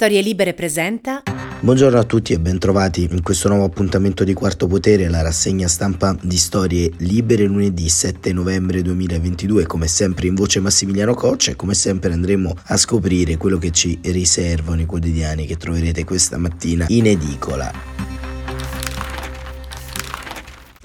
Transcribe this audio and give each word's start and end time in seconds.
Storie 0.00 0.20
Libere 0.20 0.54
presenta. 0.54 1.24
Buongiorno 1.58 1.98
a 1.98 2.04
tutti 2.04 2.32
e 2.32 2.38
bentrovati 2.38 3.08
in 3.10 3.20
questo 3.20 3.48
nuovo 3.48 3.64
appuntamento 3.64 4.22
di 4.22 4.32
Quarto 4.32 4.68
Potere, 4.68 5.08
la 5.08 5.22
rassegna 5.22 5.66
stampa 5.66 6.16
di 6.22 6.36
Storie 6.36 6.92
Libere 6.98 7.46
lunedì 7.46 7.88
7 7.88 8.32
novembre 8.32 8.80
2022. 8.82 9.66
Come 9.66 9.88
sempre 9.88 10.28
in 10.28 10.36
voce 10.36 10.60
Massimiliano 10.60 11.14
Coccia 11.14 11.50
e 11.50 11.56
come 11.56 11.74
sempre 11.74 12.12
andremo 12.12 12.54
a 12.66 12.76
scoprire 12.76 13.36
quello 13.36 13.58
che 13.58 13.72
ci 13.72 13.98
riservano 14.04 14.82
i 14.82 14.86
quotidiani 14.86 15.46
che 15.46 15.56
troverete 15.56 16.04
questa 16.04 16.38
mattina 16.38 16.84
in 16.90 17.06
edicola. 17.08 18.17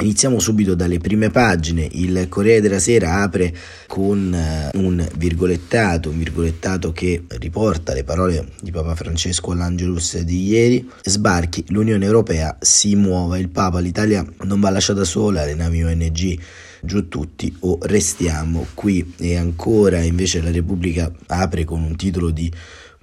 Iniziamo 0.04 0.38
subito 0.39 0.75
dalle 0.75 0.97
prime 0.97 1.29
pagine. 1.29 1.88
Il 1.89 2.27
Corriere 2.27 2.59
della 2.59 2.79
Sera 2.79 3.21
apre 3.21 3.55
con 3.88 4.33
eh, 4.33 4.77
un 4.77 5.07
virgolettato, 5.15 6.09
un 6.09 6.18
virgolettato 6.18 6.91
che 6.91 7.23
riporta 7.25 7.93
le 7.93 8.04
parole 8.04 8.50
di 8.59 8.69
Papa 8.69 8.95
Francesco 8.95 9.51
all'Angelus 9.51 10.19
di 10.19 10.47
ieri. 10.47 10.89
Sbarchi, 11.04 11.64
l'Unione 11.69 12.04
Europea 12.04 12.57
si 12.59 12.95
muove, 12.95 13.39
il 13.39 13.47
Papa, 13.47 13.79
l'Italia 13.79 14.25
non 14.42 14.59
va 14.59 14.71
lasciata 14.71 15.05
sola, 15.05 15.45
le 15.45 15.55
navi 15.55 15.83
ONG 15.83 16.37
giù 16.81 17.07
tutti 17.07 17.56
o 17.61 17.78
restiamo 17.83 18.67
qui. 18.73 19.14
E 19.17 19.37
ancora 19.37 20.01
invece 20.01 20.42
la 20.42 20.51
Repubblica 20.51 21.09
apre 21.28 21.64
con 21.64 21.81
un 21.81 21.95
titolo 21.95 22.29
di 22.29 22.51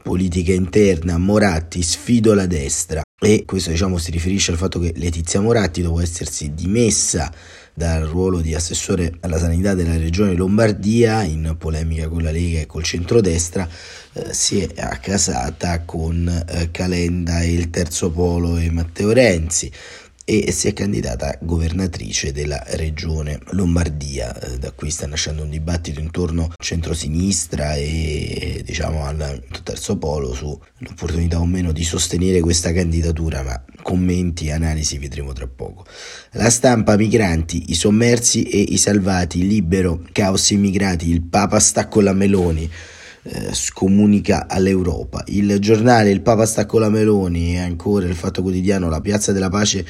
politica 0.02 0.52
interna, 0.52 1.16
Moratti 1.16 1.82
sfido 1.82 2.34
la 2.34 2.44
destra 2.44 3.00
e 3.22 3.44
questo 3.44 3.68
diciamo 3.70 3.98
si 3.98 4.10
riferisce 4.10 4.50
al 4.50 4.56
fatto 4.56 4.80
che 4.80 4.94
Letizia 4.96 5.40
Moratti 5.40 5.82
dopo 5.82 6.00
essersi 6.00 6.54
dimessa 6.54 7.30
dal 7.74 8.04
ruolo 8.04 8.40
di 8.40 8.54
assessore 8.54 9.12
alla 9.20 9.38
sanità 9.38 9.74
della 9.74 9.96
regione 9.96 10.34
Lombardia 10.34 11.22
in 11.22 11.54
polemica 11.58 12.08
con 12.08 12.22
la 12.22 12.30
Lega 12.30 12.60
e 12.60 12.66
col 12.66 12.82
centrodestra 12.82 13.68
eh, 14.14 14.32
si 14.32 14.60
è 14.60 14.80
accasata 14.80 15.82
con 15.82 16.26
eh, 16.28 16.70
Calenda 16.70 17.42
e 17.42 17.52
il 17.52 17.68
terzo 17.68 18.10
polo 18.10 18.56
e 18.56 18.70
Matteo 18.70 19.12
Renzi 19.12 19.70
e 20.30 20.52
si 20.52 20.68
è 20.68 20.72
candidata 20.72 21.36
governatrice 21.40 22.30
della 22.30 22.62
regione 22.68 23.40
Lombardia. 23.50 24.38
Eh, 24.38 24.58
da 24.58 24.70
qui 24.70 24.88
sta 24.88 25.08
nascendo 25.08 25.42
un 25.42 25.50
dibattito 25.50 25.98
intorno 25.98 26.52
centrosinistra 26.56 27.74
e 27.74 28.62
diciamo 28.64 29.04
al 29.04 29.42
terzo 29.64 29.98
polo 29.98 30.32
sull'opportunità 30.32 31.40
o 31.40 31.46
meno 31.46 31.72
di 31.72 31.82
sostenere 31.82 32.38
questa 32.38 32.72
candidatura, 32.72 33.42
ma 33.42 33.60
commenti 33.82 34.46
e 34.46 34.52
analisi 34.52 34.98
vedremo 34.98 35.32
tra 35.32 35.48
poco. 35.48 35.84
La 36.32 36.48
stampa, 36.48 36.96
migranti, 36.96 37.64
i 37.70 37.74
sommersi 37.74 38.44
e 38.44 38.60
i 38.60 38.76
salvati, 38.76 39.44
libero, 39.44 40.04
caos 40.12 40.50
immigrati, 40.50 41.10
il 41.10 41.22
Papa 41.22 41.58
sta 41.58 41.88
con 41.88 42.04
la 42.04 42.12
Meloni. 42.12 42.70
Eh, 43.22 43.52
scomunica 43.52 44.46
all'Europa. 44.48 45.22
Il 45.26 45.58
giornale 45.58 46.10
Il 46.10 46.22
Papa 46.22 46.46
sta 46.46 46.64
con 46.64 46.80
la 46.80 46.88
Meloni 46.88 47.56
e 47.56 47.58
ancora 47.58 48.06
il 48.06 48.14
Fatto 48.14 48.40
Quotidiano 48.40 48.88
La 48.88 49.02
Piazza 49.02 49.32
della 49.32 49.50
Pace 49.50 49.84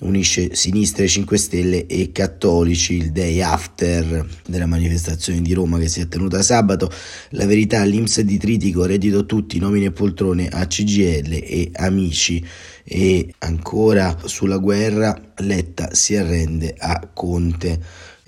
unisce 0.00 0.54
sinistre 0.54 1.06
5 1.06 1.38
Stelle 1.38 1.86
e 1.86 2.10
cattolici 2.10 2.94
il 2.94 3.12
day 3.12 3.40
after 3.40 4.26
della 4.46 4.66
manifestazione 4.66 5.40
di 5.40 5.52
Roma 5.52 5.78
che 5.78 5.88
si 5.88 6.00
è 6.00 6.08
tenuta 6.08 6.42
sabato. 6.42 6.90
La 7.30 7.46
verità, 7.46 7.84
l'Inps 7.84 8.20
di 8.20 8.36
Tritico, 8.36 8.84
reddito 8.84 9.24
tutti, 9.24 9.58
nomine 9.58 9.86
e 9.86 9.92
poltrone 9.92 10.48
a 10.48 10.66
CGL 10.66 11.32
e 11.32 11.70
amici. 11.74 12.44
E 12.82 13.32
ancora 13.38 14.18
sulla 14.24 14.58
guerra, 14.58 15.18
Letta 15.36 15.94
si 15.94 16.16
arrende 16.16 16.74
a 16.76 17.08
Conte 17.12 17.80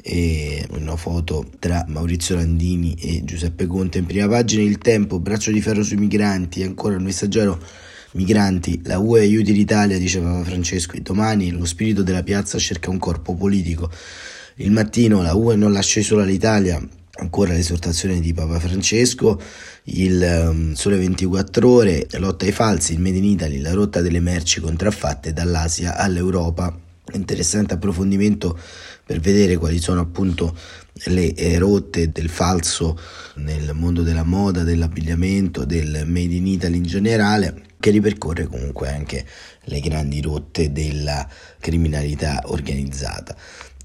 e 0.08 0.64
una 0.70 0.94
foto 0.94 1.44
tra 1.58 1.84
Maurizio 1.88 2.36
Landini 2.36 2.94
e 2.94 3.24
Giuseppe 3.24 3.66
Conte 3.66 3.98
in 3.98 4.06
prima 4.06 4.28
pagina 4.28 4.62
il 4.62 4.78
tempo 4.78 5.18
braccio 5.18 5.50
di 5.50 5.60
ferro 5.60 5.82
sui 5.82 5.96
migranti 5.96 6.62
ancora 6.62 6.94
il 6.94 7.02
messaggero 7.02 7.60
Migranti, 8.16 8.80
la 8.84 8.98
UE 8.98 9.20
aiuti 9.20 9.52
l'Italia, 9.52 9.98
diceva 9.98 10.42
Francesco, 10.42 10.96
e 10.96 11.02
domani 11.02 11.50
lo 11.50 11.66
spirito 11.66 12.02
della 12.02 12.22
piazza 12.22 12.58
cerca 12.58 12.88
un 12.88 12.98
corpo 12.98 13.34
politico. 13.34 13.90
Il 14.56 14.70
mattino 14.70 15.20
la 15.20 15.34
UE 15.34 15.54
non 15.54 15.70
lascia 15.70 16.00
sola 16.00 16.24
l'Italia, 16.24 16.80
ancora 17.18 17.52
l'esortazione 17.52 18.18
di 18.20 18.32
Papa 18.32 18.58
Francesco, 18.58 19.38
il 19.84 20.46
um, 20.48 20.72
Sole 20.72 20.96
24 20.96 21.68
ore, 21.68 22.06
lotta 22.12 22.46
ai 22.46 22.52
falsi, 22.52 22.94
il 22.94 23.00
Made 23.00 23.18
in 23.18 23.24
Italy, 23.24 23.60
la 23.60 23.74
rotta 23.74 24.00
delle 24.00 24.20
merci 24.20 24.60
contraffatte 24.60 25.34
dall'Asia 25.34 25.96
all'Europa. 25.96 26.74
Interessante 27.12 27.74
approfondimento 27.74 28.58
per 29.04 29.20
vedere 29.20 29.58
quali 29.58 29.78
sono 29.78 30.00
appunto 30.00 30.56
le 31.04 31.34
eh, 31.34 31.58
rotte 31.58 32.10
del 32.10 32.30
falso 32.30 32.98
nel 33.36 33.72
mondo 33.74 34.02
della 34.02 34.24
moda, 34.24 34.62
dell'abbigliamento, 34.64 35.66
del 35.66 36.04
Made 36.06 36.34
in 36.34 36.46
Italy 36.46 36.78
in 36.78 36.82
generale 36.84 37.64
che 37.86 37.92
ripercorre 37.92 38.48
comunque 38.48 38.88
anche 38.88 39.24
le 39.66 39.78
grandi 39.78 40.20
rotte 40.20 40.72
della 40.72 41.24
criminalità 41.60 42.42
organizzata. 42.46 43.36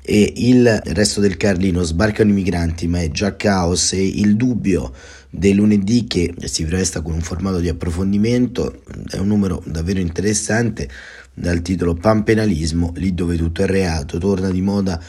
E 0.01 0.33
il 0.37 0.81
resto 0.85 1.21
del 1.21 1.37
Carlino 1.37 1.83
sbarcano 1.83 2.31
i 2.31 2.33
migranti, 2.33 2.87
ma 2.87 2.99
è 2.99 3.11
già 3.11 3.35
caos 3.35 3.93
e 3.93 4.03
il 4.03 4.35
dubbio 4.37 4.91
del 5.29 5.53
lunedì 5.53 6.07
che 6.07 6.33
si 6.45 6.65
presta 6.65 7.01
con 7.01 7.13
un 7.13 7.21
formato 7.21 7.59
di 7.59 7.69
approfondimento 7.69 8.81
è 9.07 9.17
un 9.17 9.27
numero 9.27 9.61
davvero 9.67 9.99
interessante 9.99 10.89
dal 11.31 11.61
titolo 11.61 11.93
Panpenalismo, 11.93 12.93
lì 12.95 13.13
dove 13.13 13.37
tutto 13.37 13.61
è 13.61 13.67
reato, 13.67 14.17
torna 14.17 14.49
di 14.49 14.61
moda 14.61 14.99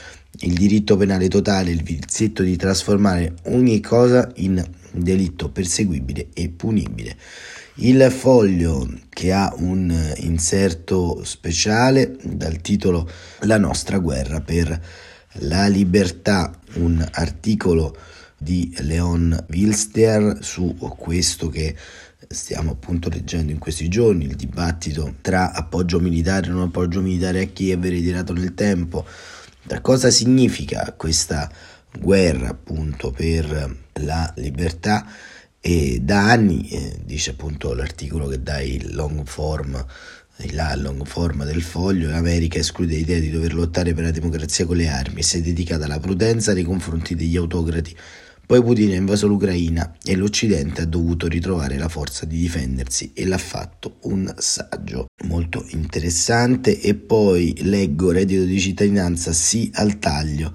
il 0.40 0.52
diritto 0.52 0.98
penale 0.98 1.28
totale, 1.28 1.70
il 1.70 1.82
vizietto 1.82 2.42
di 2.42 2.56
trasformare 2.56 3.36
ogni 3.44 3.80
cosa 3.80 4.30
in 4.36 4.62
delitto 4.92 5.48
perseguibile 5.48 6.28
e 6.34 6.50
punibile. 6.50 7.16
Il 7.76 8.10
foglio 8.10 8.86
che 9.08 9.32
ha 9.32 9.50
un 9.56 10.12
inserto 10.18 11.24
speciale 11.24 12.14
dal 12.22 12.60
titolo 12.60 13.08
La 13.40 13.56
nostra 13.56 13.96
guerra 13.96 14.42
per 14.42 14.78
la 15.36 15.68
libertà, 15.68 16.52
un 16.74 17.02
articolo 17.12 17.96
di 18.36 18.74
Leon 18.80 19.46
Wilster 19.48 20.36
su 20.42 20.76
questo 20.98 21.48
che 21.48 21.74
stiamo 22.28 22.72
appunto 22.72 23.08
leggendo 23.08 23.52
in 23.52 23.58
questi 23.58 23.88
giorni, 23.88 24.26
il 24.26 24.36
dibattito 24.36 25.14
tra 25.22 25.52
appoggio 25.52 25.98
militare 25.98 26.48
e 26.48 26.50
non 26.50 26.64
appoggio 26.64 27.00
militare 27.00 27.40
a 27.40 27.46
Kiev 27.46 27.82
ritirato 27.84 28.34
nel 28.34 28.52
tempo, 28.52 29.06
da 29.62 29.80
cosa 29.80 30.10
significa 30.10 30.92
questa 30.94 31.50
guerra 31.98 32.50
appunto 32.50 33.10
per 33.10 33.78
la 33.94 34.30
libertà 34.36 35.06
e 35.64 36.00
da 36.02 36.28
anni, 36.28 36.68
eh, 36.70 36.98
dice 37.04 37.30
appunto 37.30 37.72
l'articolo 37.72 38.26
che 38.26 38.42
dà 38.42 38.60
il 38.60 38.96
long 38.96 39.24
form, 39.24 39.86
la 40.50 40.74
long 40.74 41.06
form 41.06 41.44
del 41.44 41.62
foglio, 41.62 42.10
l'America 42.10 42.58
esclude 42.58 42.96
l'idea 42.96 43.20
di 43.20 43.30
dover 43.30 43.54
lottare 43.54 43.94
per 43.94 44.02
la 44.02 44.10
democrazia 44.10 44.66
con 44.66 44.76
le 44.76 44.88
armi 44.88 45.20
e 45.20 45.22
si 45.22 45.36
è 45.36 45.40
dedicata 45.40 45.84
alla 45.84 46.00
prudenza 46.00 46.52
nei 46.52 46.64
confronti 46.64 47.14
degli 47.14 47.36
autocrati. 47.36 47.96
Poi 48.44 48.60
Putin 48.60 48.90
ha 48.90 48.96
invaso 48.96 49.28
l'Ucraina 49.28 49.98
e 50.04 50.16
l'Occidente 50.16 50.82
ha 50.82 50.84
dovuto 50.84 51.28
ritrovare 51.28 51.78
la 51.78 51.88
forza 51.88 52.26
di 52.26 52.38
difendersi 52.38 53.12
e 53.14 53.24
l'ha 53.24 53.38
fatto 53.38 53.98
un 54.02 54.34
saggio 54.36 55.06
molto 55.26 55.64
interessante 55.68 56.80
e 56.80 56.96
poi 56.96 57.54
leggo 57.62 58.10
reddito 58.10 58.42
di 58.42 58.58
cittadinanza 58.58 59.32
sì 59.32 59.70
al 59.74 60.00
taglio 60.00 60.52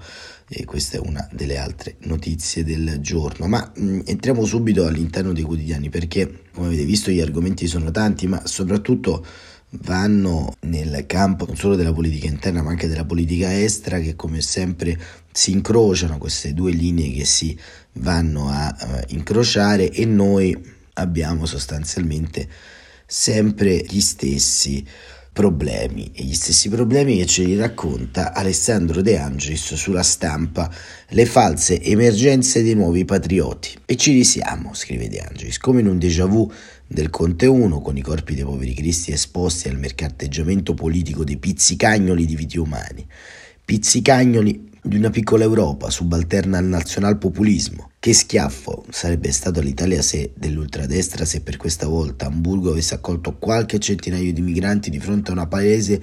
e 0.48 0.64
questa 0.64 0.96
è 0.96 1.00
una 1.00 1.28
delle 1.30 1.58
altre 1.58 1.96
notizie 2.00 2.64
del 2.64 2.98
giorno. 3.00 3.46
Ma 3.46 3.70
mh, 3.74 3.84
mm, 3.84 4.00
entriamo 4.04 4.44
subito 4.44 4.86
all'interno 4.86 5.32
dei 5.32 5.42
quotidiani 5.42 5.90
perché, 5.90 6.44
come 6.52 6.68
avete 6.68 6.84
visto, 6.84 7.10
gli 7.10 7.20
argomenti 7.20 7.66
sono 7.66 7.90
tanti, 7.90 8.26
ma 8.26 8.40
soprattutto 8.46 9.24
vanno 9.72 10.54
nel 10.60 11.04
campo 11.06 11.44
non 11.44 11.56
solo 11.56 11.76
della 11.76 11.92
politica 11.92 12.26
interna 12.26 12.62
ma 12.62 12.70
anche 12.70 12.88
della 12.88 13.04
politica 13.04 13.60
estera 13.60 14.00
che 14.00 14.16
come 14.16 14.40
sempre 14.40 14.98
si 15.30 15.50
incrociano 15.50 16.16
queste 16.16 16.54
due 16.54 16.72
linee 16.72 17.12
che 17.12 17.26
si 17.26 17.58
vanno 17.94 18.48
a 18.48 18.74
uh, 18.80 19.12
incrociare 19.12 19.90
e 19.90 20.06
noi 20.06 20.56
abbiamo 20.94 21.44
sostanzialmente 21.44 22.48
sempre 23.04 23.84
gli 23.86 24.00
stessi 24.00 24.86
problemi 25.38 26.10
e 26.14 26.24
gli 26.24 26.34
stessi 26.34 26.68
problemi 26.68 27.16
che 27.16 27.24
ce 27.24 27.44
li 27.44 27.54
racconta 27.54 28.34
Alessandro 28.34 29.02
De 29.02 29.16
Angelis 29.16 29.74
sulla 29.74 30.02
stampa, 30.02 30.68
le 31.10 31.26
false 31.26 31.80
emergenze 31.80 32.60
dei 32.64 32.74
nuovi 32.74 33.04
patrioti. 33.04 33.78
E 33.86 33.94
ci 33.94 34.10
risiamo, 34.10 34.74
scrive 34.74 35.08
De 35.08 35.20
Angelis, 35.20 35.58
come 35.58 35.80
in 35.80 35.86
un 35.86 35.96
déjà 35.96 36.26
vu 36.26 36.50
del 36.84 37.10
Conte 37.10 37.46
1 37.46 37.80
con 37.80 37.96
i 37.96 38.02
corpi 38.02 38.34
dei 38.34 38.42
poveri 38.42 38.74
cristi 38.74 39.12
esposti 39.12 39.68
al 39.68 39.78
mercatteggiamento 39.78 40.74
politico 40.74 41.22
dei 41.22 41.36
pizzicagnoli 41.36 42.26
di 42.26 42.34
viti 42.34 42.58
umani. 42.58 43.06
Pizzicagnoli 43.64 44.68
di 44.82 44.96
una 44.96 45.10
piccola 45.10 45.44
Europa 45.44 45.88
subalterna 45.88 46.58
al 46.58 46.64
nazionalpopulismo. 46.64 47.90
Che 48.08 48.14
schiaffo 48.14 48.86
sarebbe 48.88 49.30
stato 49.32 49.60
l'Italia 49.60 50.00
se 50.00 50.32
dell'ultradestra 50.34 51.26
se 51.26 51.42
per 51.42 51.58
questa 51.58 51.86
volta 51.88 52.24
Hamburgo 52.24 52.70
avesse 52.70 52.94
accolto 52.94 53.36
qualche 53.36 53.78
centinaio 53.78 54.32
di 54.32 54.40
migranti 54.40 54.88
di 54.88 54.98
fronte 54.98 55.28
a 55.28 55.34
una 55.34 55.46
palese 55.46 56.00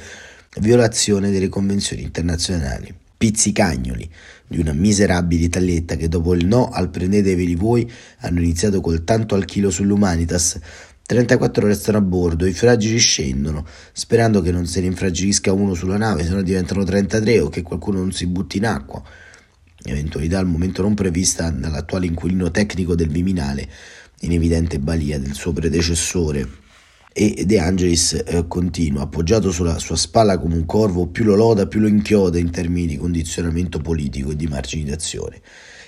violazione 0.60 1.32
delle 1.32 1.50
convenzioni 1.50 2.04
internazionali. 2.04 2.94
Pizzicagnoli 3.18 4.08
di 4.48 4.60
una 4.60 4.74
miserabile 4.74 5.46
Italietta 5.46 5.96
che 5.96 6.08
dopo 6.08 6.36
il 6.36 6.46
no 6.46 6.70
al 6.70 6.92
prendeteveli 6.92 7.56
voi 7.56 7.92
hanno 8.20 8.40
iniziato 8.40 8.82
col 8.82 9.04
tanto 9.04 9.34
al 9.34 9.46
chilo 9.46 9.72
sull'Humanitas 9.72 10.60
34 11.08 11.66
restano 11.66 11.98
a 11.98 12.02
bordo, 12.02 12.46
i 12.46 12.54
fragili 12.54 13.00
scendono, 13.00 13.66
sperando 13.94 14.42
che 14.42 14.52
non 14.52 14.68
se 14.68 14.80
ne 14.82 14.88
infragilisca 14.88 15.52
uno 15.54 15.74
sulla 15.74 15.98
nave, 15.98 16.24
se 16.24 16.30
no 16.30 16.44
diventano 16.44 16.84
33 16.84 17.40
o 17.40 17.50
che 17.50 17.64
qualcuno 17.64 17.98
non 17.98 18.12
si 18.12 18.28
butti 18.28 18.58
in 18.58 18.68
acqua. 18.68 19.04
Eventualità 19.88 20.40
al 20.40 20.48
momento 20.48 20.82
non 20.82 20.96
prevista 20.96 21.52
dall'attuale 21.52 22.08
inquilino 22.08 22.50
tecnico 22.50 22.96
del 22.96 23.10
Viminale, 23.10 23.70
in 24.22 24.32
evidente 24.32 24.80
balia 24.80 25.20
del 25.20 25.34
suo 25.34 25.54
predecessore. 25.54 26.64
E 27.14 27.46
De 27.46 27.60
Angelis 27.60 28.14
eh, 28.26 28.46
continua, 28.48 29.04
appoggiato 29.04 29.52
sulla 29.52 29.78
sua 29.80 29.96
spalla 29.96 30.40
come 30.40 30.56
un 30.56 30.66
corvo, 30.66 31.08
più 31.08 31.24
lo 31.24 31.36
loda, 31.36 31.68
più 31.68 31.80
lo 31.80 31.88
inchioda 31.88 32.40
in 32.40 32.50
termini 32.50 32.88
di 32.88 32.98
condizionamento 32.98 33.80
politico 33.80 34.32
e 34.32 34.36
di 34.36 34.48
margini 34.48 34.86
d'azione. 34.86 35.40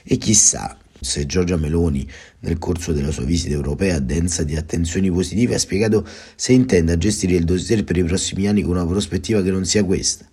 E 0.03 0.17
chissà 0.17 0.77
se 0.99 1.25
Giorgia 1.25 1.57
Meloni, 1.57 2.07
nel 2.41 2.57
corso 2.59 2.93
della 2.93 3.11
sua 3.11 3.23
visita 3.23 3.53
europea 3.53 3.99
densa 3.99 4.43
di 4.43 4.55
attenzioni 4.55 5.11
positive, 5.11 5.55
ha 5.55 5.59
spiegato 5.59 6.07
se 6.35 6.53
intenda 6.53 6.97
gestire 6.97 7.35
il 7.35 7.45
dossier 7.45 7.83
per 7.83 7.97
i 7.97 8.03
prossimi 8.03 8.47
anni 8.47 8.61
con 8.61 8.71
una 8.71 8.85
prospettiva 8.85 9.41
che 9.41 9.51
non 9.51 9.65
sia 9.65 9.83
questa. 9.83 10.25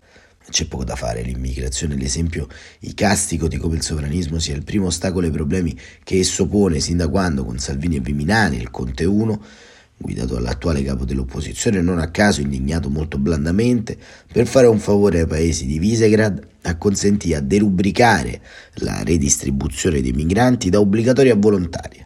C'è 0.51 0.67
poco 0.67 0.85
da 0.85 0.95
fare, 0.95 1.23
l'immigrazione 1.23 1.95
è 1.95 1.97
l'esempio 1.97 2.49
icastico 2.81 3.49
di 3.49 3.57
come 3.57 3.77
il 3.77 3.83
sovranismo 3.83 4.39
sia 4.39 4.55
il 4.55 4.63
primo 4.63 4.87
ostacolo 4.87 5.27
ai 5.27 5.33
problemi 5.33 5.77
che 6.03 6.19
esso 6.19 6.47
pone 6.47 6.81
sin 6.81 6.99
da 6.99 7.09
quando 7.09 7.45
con 7.45 7.59
Salvini 7.59 7.97
e 7.97 8.01
Viminani, 8.01 8.57
il 8.57 8.71
Conte 8.71 9.05
1, 9.05 9.43
guidato 9.97 10.35
dall'attuale 10.35 10.83
capo 10.83 11.05
dell'opposizione, 11.05 11.81
non 11.81 11.99
a 11.99 12.11
caso 12.11 12.43
indignato 12.43 12.91
molto 12.91 13.17
blandamente, 13.19 13.97
per 14.31 14.47
fare 14.47 14.67
un 14.67 14.79
favore 14.79 15.21
ai 15.21 15.27
paesi 15.27 15.67
di 15.67 15.79
Visegrad, 15.79 16.47
acconsentì 16.63 17.35
a 17.35 17.41
derubricare 17.41 18.41
la 18.75 19.03
redistribuzione 19.03 20.03
dei 20.03 20.13
migranti 20.13 20.69
da 20.69 20.79
obbligatoria 20.79 21.33
a 21.33 21.37
volontaria. 21.37 22.04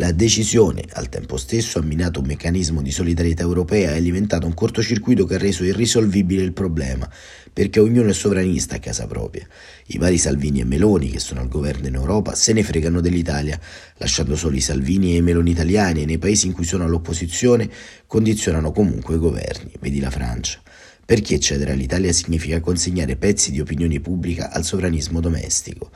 La 0.00 0.12
decisione, 0.12 0.84
al 0.92 1.08
tempo 1.08 1.36
stesso, 1.36 1.80
ha 1.80 1.82
minato 1.82 2.20
un 2.20 2.26
meccanismo 2.26 2.82
di 2.82 2.92
solidarietà 2.92 3.42
europea 3.42 3.90
e 3.90 3.96
alimentato 3.96 4.46
un 4.46 4.54
cortocircuito 4.54 5.26
che 5.26 5.34
ha 5.34 5.38
reso 5.38 5.64
irrisolvibile 5.64 6.44
il 6.44 6.52
problema, 6.52 7.10
perché 7.52 7.80
ognuno 7.80 8.08
è 8.10 8.12
sovranista 8.12 8.76
a 8.76 8.78
casa 8.78 9.08
propria. 9.08 9.44
I 9.86 9.98
vari 9.98 10.16
Salvini 10.16 10.60
e 10.60 10.64
Meloni, 10.64 11.10
che 11.10 11.18
sono 11.18 11.40
al 11.40 11.48
governo 11.48 11.88
in 11.88 11.94
Europa, 11.96 12.36
se 12.36 12.52
ne 12.52 12.62
fregano 12.62 13.00
dell'Italia, 13.00 13.58
lasciando 13.96 14.36
solo 14.36 14.54
i 14.54 14.60
Salvini 14.60 15.14
e 15.14 15.16
i 15.16 15.22
Meloni 15.22 15.50
italiani 15.50 16.02
e 16.02 16.06
nei 16.06 16.18
paesi 16.18 16.46
in 16.46 16.52
cui 16.52 16.64
sono 16.64 16.84
all'opposizione 16.84 17.68
condizionano 18.06 18.70
comunque 18.70 19.16
i 19.16 19.18
governi, 19.18 19.72
vedi 19.80 19.98
la 19.98 20.10
Francia. 20.10 20.60
Perché 21.04 21.40
cedere 21.40 21.72
all'Italia 21.72 22.12
significa 22.12 22.60
consegnare 22.60 23.16
pezzi 23.16 23.50
di 23.50 23.58
opinione 23.58 23.98
pubblica 23.98 24.52
al 24.52 24.62
sovranismo 24.62 25.18
domestico. 25.18 25.90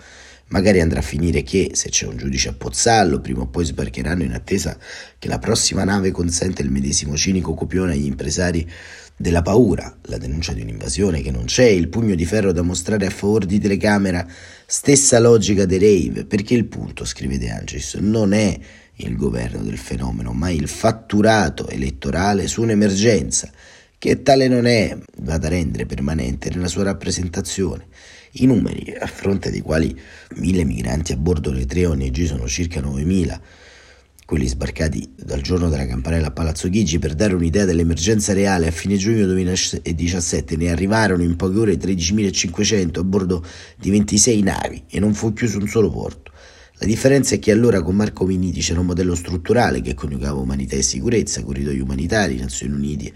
Magari 0.49 0.81
andrà 0.81 0.99
a 0.99 1.03
finire 1.03 1.43
che, 1.43 1.71
se 1.75 1.89
c'è 1.89 2.07
un 2.07 2.17
giudice 2.17 2.51
a 2.51 2.53
Pozzallo, 2.53 3.21
prima 3.21 3.43
o 3.43 3.47
poi 3.47 3.65
sbarcheranno 3.65 4.23
in 4.23 4.33
attesa 4.33 4.77
che 5.19 5.29
la 5.29 5.39
prossima 5.39 5.85
nave 5.85 6.11
consenta 6.11 6.63
il 6.63 6.71
medesimo 6.71 7.17
cinico 7.17 7.55
copione 7.55 7.93
agli 7.93 8.05
impresari 8.05 8.69
della 9.17 9.43
paura, 9.43 9.97
la 10.07 10.19
denuncia 10.19 10.53
di 10.53 10.63
un'invasione 10.63 11.23
che 11.23 11.31
non 11.31 11.45
c'è, 11.45 11.67
il 11.67 11.89
pugno 11.89 12.15
di 12.15 12.25
ferro 12.25 12.53
da 12.53 12.63
mostrare 12.63 13.07
a 13.07 13.11
favore 13.11 13.47
di 13.47 13.61
telecamera, 13.61 14.27
stessa 14.67 15.19
logica 15.21 15.65
dei 15.65 15.79
rave, 15.79 16.25
perché 16.25 16.55
il 16.55 16.67
punto, 16.67 17.05
scrive 17.05 17.39
De 17.39 17.51
Angelis, 17.51 17.95
non 17.95 18.33
è 18.33 18.59
il 18.97 19.17
governo 19.17 19.63
del 19.63 19.79
fenomeno, 19.79 20.33
ma 20.33 20.51
il 20.51 20.69
fatturato 20.69 21.69
elettorale 21.69 22.47
su 22.47 22.63
un'emergenza, 22.63 23.51
che 23.97 24.23
tale 24.23 24.49
non 24.49 24.67
è, 24.67 24.99
va 25.19 25.39
da 25.39 25.49
rendere 25.49 25.87
permanente 25.87 26.51
nella 26.51 26.67
sua 26.69 26.83
rappresentazione. 26.83 27.87
I 28.35 28.47
numeri, 28.47 28.95
a 28.99 29.07
fronte 29.07 29.51
dei 29.51 29.61
quali 29.61 29.95
mille 30.37 30.65
migranti 30.65 31.13
a 31.13 31.19
bordo 31.19 31.51
delle 31.51 31.67
tre 31.67 31.85
ONG 31.85 32.25
sono 32.25 32.49
circa 32.49 32.81
9.000, 32.81 33.39
quelli 34.25 34.47
sbarcati 34.47 35.13
dal 35.15 35.43
giorno 35.43 35.69
della 35.69 35.85
campanella 35.85 36.29
a 36.29 36.31
Palazzo 36.31 36.71
Chigi 36.71 36.99
per 36.99 37.13
dare 37.15 37.35
un'idea 37.35 37.67
dell'emergenza 37.67 38.33
reale, 38.33 38.69
a 38.69 38.71
fine 38.71 38.97
giugno 38.97 39.27
2017 39.27 40.57
ne 40.57 40.71
arrivarono 40.71 41.23
in 41.23 41.37
poche 41.37 41.59
ore 41.59 41.75
13.500 41.75 43.01
a 43.01 43.05
bordo 43.05 43.45
di 43.77 43.91
26 43.91 44.41
navi 44.41 44.85
e 44.89 44.99
non 44.99 45.13
fu 45.13 45.35
chiuso 45.35 45.59
un 45.59 45.69
solo 45.69 45.91
porto. 45.91 46.33
La 46.77 46.87
differenza 46.87 47.35
è 47.35 47.39
che 47.39 47.53
allora 47.53 47.83
con 47.83 47.95
Marco 47.95 48.25
Miniti 48.25 48.61
c'era 48.61 48.81
un 48.81 48.87
modello 48.87 49.15
strutturale 49.15 49.83
che 49.83 49.93
coniugava 49.93 50.41
umanità 50.41 50.75
e 50.75 50.83
sicurezza, 50.83 51.43
corridoi 51.43 51.81
umanitari, 51.81 52.39
Nazioni 52.39 52.73
Unite, 52.73 53.13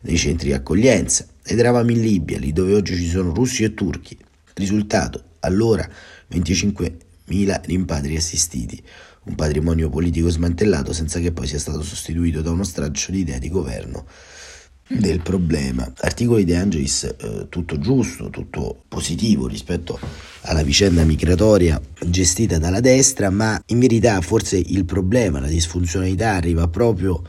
dei 0.00 0.16
centri 0.16 0.46
di 0.46 0.54
accoglienza 0.54 1.26
ed 1.44 1.58
eravamo 1.58 1.90
in 1.90 2.00
Libia, 2.00 2.38
lì 2.38 2.52
dove 2.52 2.72
oggi 2.74 2.94
ci 2.94 3.08
sono 3.08 3.34
russi 3.34 3.64
e 3.64 3.74
turchi, 3.74 4.16
Risultato, 4.54 5.24
allora 5.40 5.88
25.000 6.32 7.60
rimpatri 7.64 8.16
assistiti, 8.16 8.82
un 9.24 9.34
patrimonio 9.34 9.88
politico 9.88 10.28
smantellato 10.28 10.92
senza 10.92 11.18
che 11.20 11.32
poi 11.32 11.46
sia 11.46 11.58
stato 11.58 11.82
sostituito 11.82 12.40
da 12.40 12.50
uno 12.50 12.64
straccio 12.64 13.12
di 13.12 13.20
idea 13.20 13.38
di 13.38 13.48
governo 13.48 14.06
del 14.86 15.20
problema. 15.20 15.90
Articoli 16.00 16.44
di 16.44 16.54
Angelis 16.54 17.04
eh, 17.04 17.46
tutto 17.48 17.78
giusto, 17.78 18.28
tutto 18.28 18.82
positivo 18.88 19.46
rispetto 19.46 19.98
alla 20.42 20.62
vicenda 20.62 21.04
migratoria 21.04 21.80
gestita 22.06 22.58
dalla 22.58 22.80
destra, 22.80 23.30
ma 23.30 23.60
in 23.66 23.78
verità 23.78 24.20
forse 24.20 24.56
il 24.58 24.84
problema, 24.84 25.38
la 25.38 25.46
disfunzionalità 25.46 26.34
arriva 26.34 26.66
proprio 26.66 27.22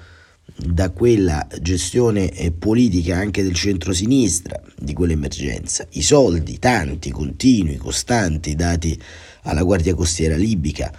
da 0.55 0.91
quella 0.91 1.47
gestione 1.59 2.31
eh, 2.31 2.51
politica 2.51 3.17
anche 3.17 3.43
del 3.43 3.53
centro-sinistra 3.53 4.61
di 4.77 4.93
quell'emergenza. 4.93 5.87
I 5.91 6.01
soldi, 6.01 6.59
tanti, 6.59 7.09
continui, 7.09 7.77
costanti, 7.77 8.55
dati 8.55 8.99
alla 9.43 9.63
Guardia 9.63 9.95
Costiera 9.95 10.35
libica, 10.35 10.91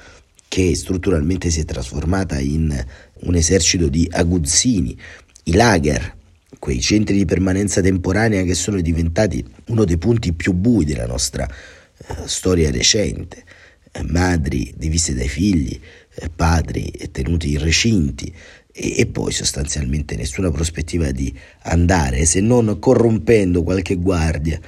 che 0.49 0.75
strutturalmente 0.75 1.51
si 1.51 1.61
è 1.61 1.65
trasformata 1.65 2.39
in 2.39 2.85
un 3.21 3.35
esercito 3.35 3.89
di 3.89 4.09
aguzzini, 4.11 4.99
i 5.45 5.55
lager, 5.55 6.17
quei 6.59 6.81
centri 6.81 7.17
di 7.17 7.25
permanenza 7.25 7.81
temporanea 7.81 8.43
che 8.43 8.55
sono 8.55 8.81
diventati 8.81 9.45
uno 9.67 9.85
dei 9.85 9.99
punti 9.99 10.33
più 10.33 10.53
bui 10.53 10.85
della 10.85 11.07
nostra 11.07 11.49
eh, 11.49 12.15
storia 12.27 12.71
recente, 12.71 13.45
eh, 13.91 14.03
madri 14.05 14.73
divise 14.77 15.15
dai 15.15 15.29
figli, 15.29 15.81
eh, 16.15 16.29
padri 16.29 16.93
tenuti 17.11 17.53
in 17.53 17.59
recinti, 17.59 18.33
e, 18.73 19.01
e 19.01 19.07
poi 19.07 19.33
sostanzialmente 19.33 20.17
nessuna 20.17 20.51
prospettiva 20.51 21.11
di 21.11 21.33
andare 21.65 22.25
se 22.25 22.41
non 22.41 22.79
corrompendo 22.79 23.63
qualche 23.63 23.97
guardia, 23.97 24.59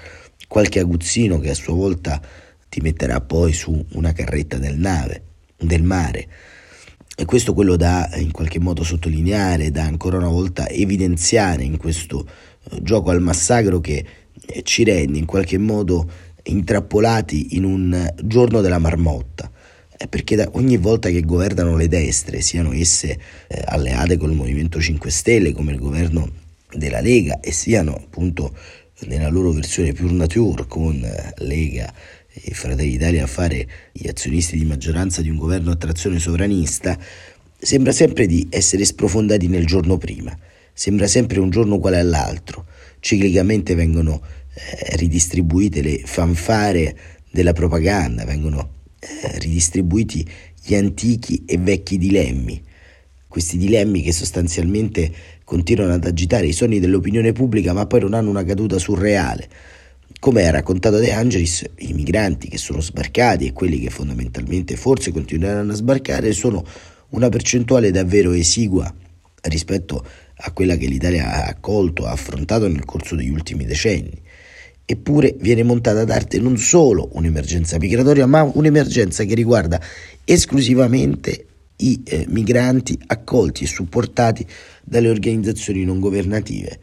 qualche 0.47 0.81
aguzzino 0.81 1.39
che 1.41 1.51
a 1.51 1.55
sua 1.55 1.75
volta 1.75 2.21
ti 2.69 2.81
metterà 2.81 3.21
poi 3.21 3.53
su 3.53 3.85
una 3.93 4.12
carretta 4.12 4.59
del 4.59 4.79
nave, 4.79 5.23
del 5.56 5.83
mare. 5.83 6.29
E 7.17 7.25
questo 7.25 7.55
quello 7.55 7.77
da 7.77 8.11
in 8.17 8.33
qualche 8.33 8.59
modo 8.59 8.83
sottolineare, 8.83 9.71
da 9.71 9.85
ancora 9.85 10.17
una 10.17 10.29
volta 10.29 10.69
evidenziare 10.69 11.62
in 11.62 11.77
questo 11.77 12.26
eh, 12.71 12.83
gioco 12.83 13.11
al 13.11 13.21
massacro 13.21 13.78
che 13.78 14.05
eh, 14.47 14.62
ci 14.64 14.83
rende 14.83 15.19
in 15.19 15.25
qualche 15.25 15.57
modo 15.57 16.11
intrappolati 16.43 17.55
in 17.57 17.64
un 17.64 18.12
giorno 18.25 18.61
della 18.61 18.78
marmotta 18.78 19.50
perché 20.09 20.49
ogni 20.53 20.77
volta 20.77 21.09
che 21.09 21.23
governano 21.23 21.77
le 21.77 21.89
destre, 21.89 22.41
siano 22.41 22.73
esse 22.73 23.19
eh, 23.47 23.63
alleate 23.67 24.17
col 24.17 24.33
Movimento 24.33 24.81
5 24.81 25.11
Stelle 25.11 25.53
come 25.53 25.73
il 25.73 25.79
governo 25.79 26.29
della 26.73 27.01
Lega 27.01 27.41
e 27.41 27.53
siano 27.53 27.95
appunto 27.95 28.55
nella 29.07 29.29
loro 29.29 29.53
versione 29.53 29.93
pure 29.93 30.13
nature 30.13 30.67
con 30.67 31.03
eh, 31.03 31.35
Lega 31.39 31.93
e 32.29 32.53
Fratelli 32.53 32.91
d'Italia 32.91 33.25
a 33.25 33.29
fare 33.29 33.67
gli 33.93 34.09
azionisti 34.09 34.59
di 34.59 34.65
maggioranza 34.65 35.23
di 35.23 35.31
un 35.31 35.37
governo 35.37 35.71
a 35.71 35.77
trazione 35.77 36.19
sovranista, 36.19 36.99
sembra 37.57 37.93
sempre 37.93 38.27
di 38.27 38.47
essere 38.51 38.85
sprofondati 38.85 39.47
nel 39.47 39.67
giorno 39.67 39.97
prima, 39.99 40.37
sembra 40.73 41.07
sempre 41.07 41.39
un 41.39 41.51
giorno 41.51 41.77
uguale 41.77 42.01
all'altro, 42.01 42.67
ciclicamente 42.99 43.77
vengono 43.77 44.21
eh, 44.55 44.97
ridistribuite 44.97 45.81
le 45.81 46.03
fanfare 46.05 46.97
della 47.31 47.53
propaganda, 47.53 48.25
vengono 48.25 48.74
eh, 49.04 49.38
ridistribuiti 49.38 50.26
gli 50.62 50.75
antichi 50.75 51.42
e 51.44 51.58
vecchi 51.58 51.99
dilemmi, 51.99 52.62
questi 53.28 53.58
dilemmi 53.58 54.00
che 54.02 54.12
sostanzialmente 54.12 55.12
continuano 55.44 55.92
ad 55.92 56.04
agitare 56.04 56.46
i 56.46 56.52
sogni 56.52 56.80
dell'opinione 56.80 57.32
pubblica 57.32 57.73
ma 57.73 57.87
poi 57.87 58.00
non 58.00 58.14
hanno 58.14 58.30
una 58.30 58.44
caduta 58.44 58.78
surreale. 58.78 59.49
Come 60.20 60.46
ha 60.46 60.50
raccontato 60.50 60.99
De 60.99 61.12
Angelis, 61.12 61.64
i 61.78 61.92
migranti 61.92 62.49
che 62.49 62.56
sono 62.56 62.80
sbarcati 62.80 63.46
e 63.46 63.52
quelli 63.52 63.78
che 63.78 63.90
fondamentalmente 63.90 64.76
forse 64.76 65.12
continueranno 65.12 65.73
a 65.73 65.76
sbarcare 65.76 66.32
sono 66.32 66.64
una 67.11 67.28
percentuale 67.28 67.90
davvero 67.90 68.32
esigua 68.32 68.92
rispetto 69.42 70.02
a 70.37 70.52
quella 70.52 70.76
che 70.76 70.87
l'Italia 70.87 71.30
ha 71.30 71.44
accolto, 71.46 72.06
ha 72.06 72.12
affrontato 72.12 72.68
nel 72.68 72.84
corso 72.84 73.16
degli 73.16 73.28
ultimi 73.28 73.66
decenni. 73.66 74.23
Eppure 74.87 75.35
viene 75.41 75.62
montata 75.62 76.00
ad 76.00 76.11
arte 76.11 76.38
non 76.38 76.59
solo 76.59 77.09
un'emergenza 77.12 77.79
migratoria, 77.79 78.26
ma 78.26 78.43
un'emergenza 78.43 79.25
che 79.25 79.35
riguarda 79.35 79.81
esclusivamente 80.25 81.47
i 81.76 82.03
eh, 82.05 82.26
migranti 82.29 82.99
accolti 83.07 83.64
e 83.64 83.67
supportati 83.67 84.47
dalle 84.83 85.09
organizzazioni 85.09 85.85
non 85.85 86.00
governative. 86.00 86.79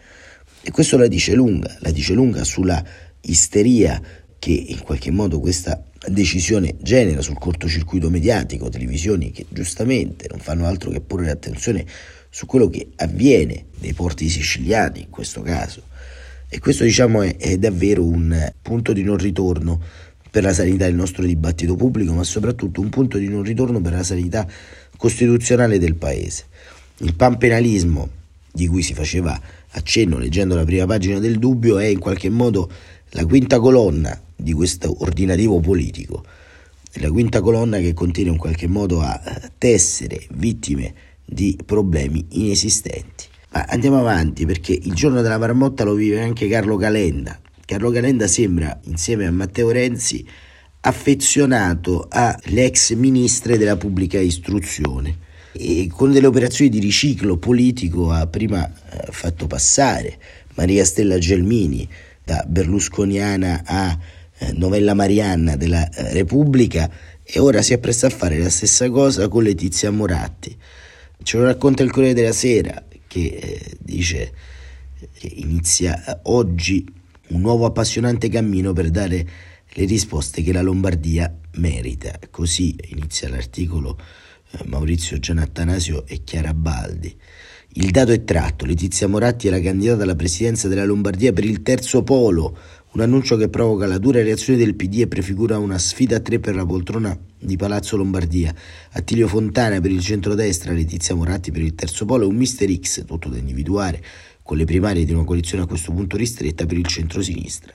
E 0.63 0.71
questo 0.71 0.97
la 0.97 1.07
dice 1.07 1.33
lunga, 1.33 1.75
la 1.79 1.91
dice 1.91 2.13
lunga 2.13 2.43
sulla 2.43 2.83
isteria 3.21 4.01
che 4.37 4.51
in 4.51 4.81
qualche 4.81 5.11
modo 5.11 5.39
questa 5.39 5.83
decisione 6.07 6.75
genera 6.81 7.21
sul 7.21 7.37
cortocircuito 7.37 8.09
mediatico, 8.09 8.69
televisioni 8.69 9.31
che 9.31 9.45
giustamente 9.49 10.27
non 10.29 10.39
fanno 10.39 10.65
altro 10.65 10.89
che 10.89 11.01
porre 11.01 11.27
l'attenzione 11.27 11.85
su 12.29 12.47
quello 12.47 12.67
che 12.67 12.89
avviene 12.95 13.65
nei 13.79 13.93
porti 13.93 14.27
siciliani 14.27 15.01
in 15.01 15.09
questo 15.09 15.41
caso. 15.41 15.83
E 16.53 16.59
questo 16.59 16.83
diciamo 16.83 17.21
è, 17.21 17.37
è 17.37 17.57
davvero 17.57 18.03
un 18.03 18.51
punto 18.61 18.91
di 18.91 19.03
non 19.03 19.15
ritorno 19.15 19.79
per 20.29 20.43
la 20.43 20.53
sanità 20.53 20.83
del 20.83 20.95
nostro 20.95 21.23
dibattito 21.23 21.77
pubblico, 21.77 22.11
ma 22.11 22.25
soprattutto 22.25 22.81
un 22.81 22.89
punto 22.89 23.17
di 23.17 23.29
non 23.29 23.41
ritorno 23.41 23.79
per 23.79 23.93
la 23.93 24.03
sanità 24.03 24.45
costituzionale 24.97 25.79
del 25.79 25.95
Paese. 25.95 26.43
Il 26.97 27.15
panpenalismo 27.15 28.09
di 28.51 28.67
cui 28.67 28.81
si 28.81 28.93
faceva 28.93 29.39
accenno 29.69 30.17
leggendo 30.17 30.55
la 30.55 30.65
prima 30.65 30.85
pagina 30.85 31.19
del 31.19 31.39
dubbio 31.39 31.77
è 31.77 31.85
in 31.85 31.99
qualche 31.99 32.29
modo 32.29 32.69
la 33.11 33.25
quinta 33.25 33.57
colonna 33.57 34.19
di 34.35 34.51
questo 34.51 34.93
ordinativo 35.03 35.61
politico, 35.61 36.21
la 36.95 37.11
quinta 37.11 37.39
colonna 37.39 37.77
che 37.77 37.93
continua 37.93 38.33
in 38.33 38.37
qualche 38.37 38.67
modo 38.67 38.99
a 38.99 39.21
tessere 39.57 40.27
vittime 40.31 40.93
di 41.23 41.57
problemi 41.65 42.25
inesistenti. 42.31 43.29
Ma 43.53 43.65
andiamo 43.67 43.99
avanti 43.99 44.45
perché 44.45 44.71
il 44.71 44.93
giorno 44.93 45.21
della 45.21 45.37
marmotta 45.37 45.83
lo 45.83 45.93
vive 45.93 46.21
anche 46.21 46.47
Carlo 46.47 46.77
Calenda. 46.77 47.39
Carlo 47.65 47.91
Calenda 47.91 48.27
sembra, 48.27 48.79
insieme 48.83 49.25
a 49.25 49.31
Matteo 49.31 49.71
Renzi, 49.71 50.25
affezionato 50.81 52.07
alle 52.09 52.65
ex 52.65 52.93
ministre 52.93 53.57
della 53.57 53.75
pubblica 53.75 54.19
istruzione 54.19 55.29
e 55.51 55.89
con 55.93 56.11
delle 56.11 56.27
operazioni 56.27 56.71
di 56.71 56.79
riciclo 56.79 57.37
politico 57.37 58.09
ha 58.09 58.25
prima 58.25 58.65
eh, 58.65 59.11
fatto 59.11 59.47
passare 59.47 60.17
Maria 60.55 60.85
Stella 60.85 61.17
Gelmini 61.17 61.87
da 62.23 62.43
berlusconiana 62.47 63.63
a 63.65 63.97
eh, 64.37 64.53
novella 64.53 64.93
Marianna 64.93 65.57
della 65.57 65.87
eh, 65.89 66.13
Repubblica 66.13 66.89
e 67.21 67.39
ora 67.39 67.61
si 67.61 67.73
appresta 67.73 68.07
a 68.07 68.11
fare 68.11 68.39
la 68.39 68.49
stessa 68.49 68.89
cosa 68.89 69.27
con 69.27 69.43
Letizia 69.43 69.91
Moratti. 69.91 70.55
Ce 71.21 71.37
lo 71.37 71.43
racconta 71.43 71.83
il 71.83 71.91
Corriere 71.91 72.15
della 72.15 72.31
Sera 72.31 72.81
che 73.11 73.25
eh, 73.25 73.77
dice 73.77 74.31
inizia 75.33 76.01
eh, 76.05 76.19
oggi 76.23 76.85
un 77.31 77.41
nuovo 77.41 77.65
appassionante 77.65 78.29
cammino 78.29 78.71
per 78.71 78.89
dare 78.89 79.27
le 79.67 79.85
risposte 79.85 80.41
che 80.41 80.53
la 80.53 80.61
Lombardia 80.61 81.33
merita. 81.55 82.17
Così 82.29 82.73
inizia 82.87 83.27
l'articolo 83.27 83.99
eh, 84.51 84.63
Maurizio 84.65 85.19
Gianattanasio 85.19 86.05
e 86.07 86.23
Chiara 86.23 86.53
Baldi. 86.53 87.13
Il 87.73 87.91
dato 87.91 88.13
è 88.13 88.23
tratto, 88.23 88.65
Letizia 88.65 89.09
Moratti 89.09 89.49
la 89.49 89.59
candidata 89.59 90.03
alla 90.03 90.15
presidenza 90.15 90.69
della 90.69 90.85
Lombardia 90.85 91.33
per 91.33 91.43
il 91.43 91.63
terzo 91.63 92.03
polo, 92.03 92.57
un 92.93 92.99
annuncio 92.99 93.37
che 93.37 93.47
provoca 93.47 93.85
la 93.85 93.97
dura 93.97 94.21
reazione 94.21 94.59
del 94.59 94.75
PD 94.75 94.99
e 94.99 95.07
prefigura 95.07 95.57
una 95.57 95.77
sfida 95.77 96.17
a 96.17 96.19
tre 96.19 96.39
per 96.39 96.55
la 96.55 96.65
poltrona 96.65 97.17
di 97.39 97.55
Palazzo 97.55 97.95
Lombardia. 97.95 98.53
Attilio 98.91 99.29
Fontana 99.29 99.79
per 99.79 99.91
il 99.91 100.01
centrodestra, 100.01 100.73
Letizia 100.73 101.15
Moratti 101.15 101.51
per 101.51 101.61
il 101.61 101.73
terzo 101.73 102.03
polo 102.03 102.25
e 102.25 102.27
un 102.27 102.35
Mister 102.35 102.69
X, 102.69 103.05
tutto 103.05 103.29
da 103.29 103.37
individuare, 103.37 104.03
con 104.43 104.57
le 104.57 104.65
primarie 104.65 105.05
di 105.05 105.13
una 105.13 105.23
coalizione 105.23 105.63
a 105.63 105.67
questo 105.67 105.93
punto 105.93 106.17
ristretta 106.17 106.65
per 106.65 106.77
il 106.77 106.85
centrosinistra. 106.85 107.73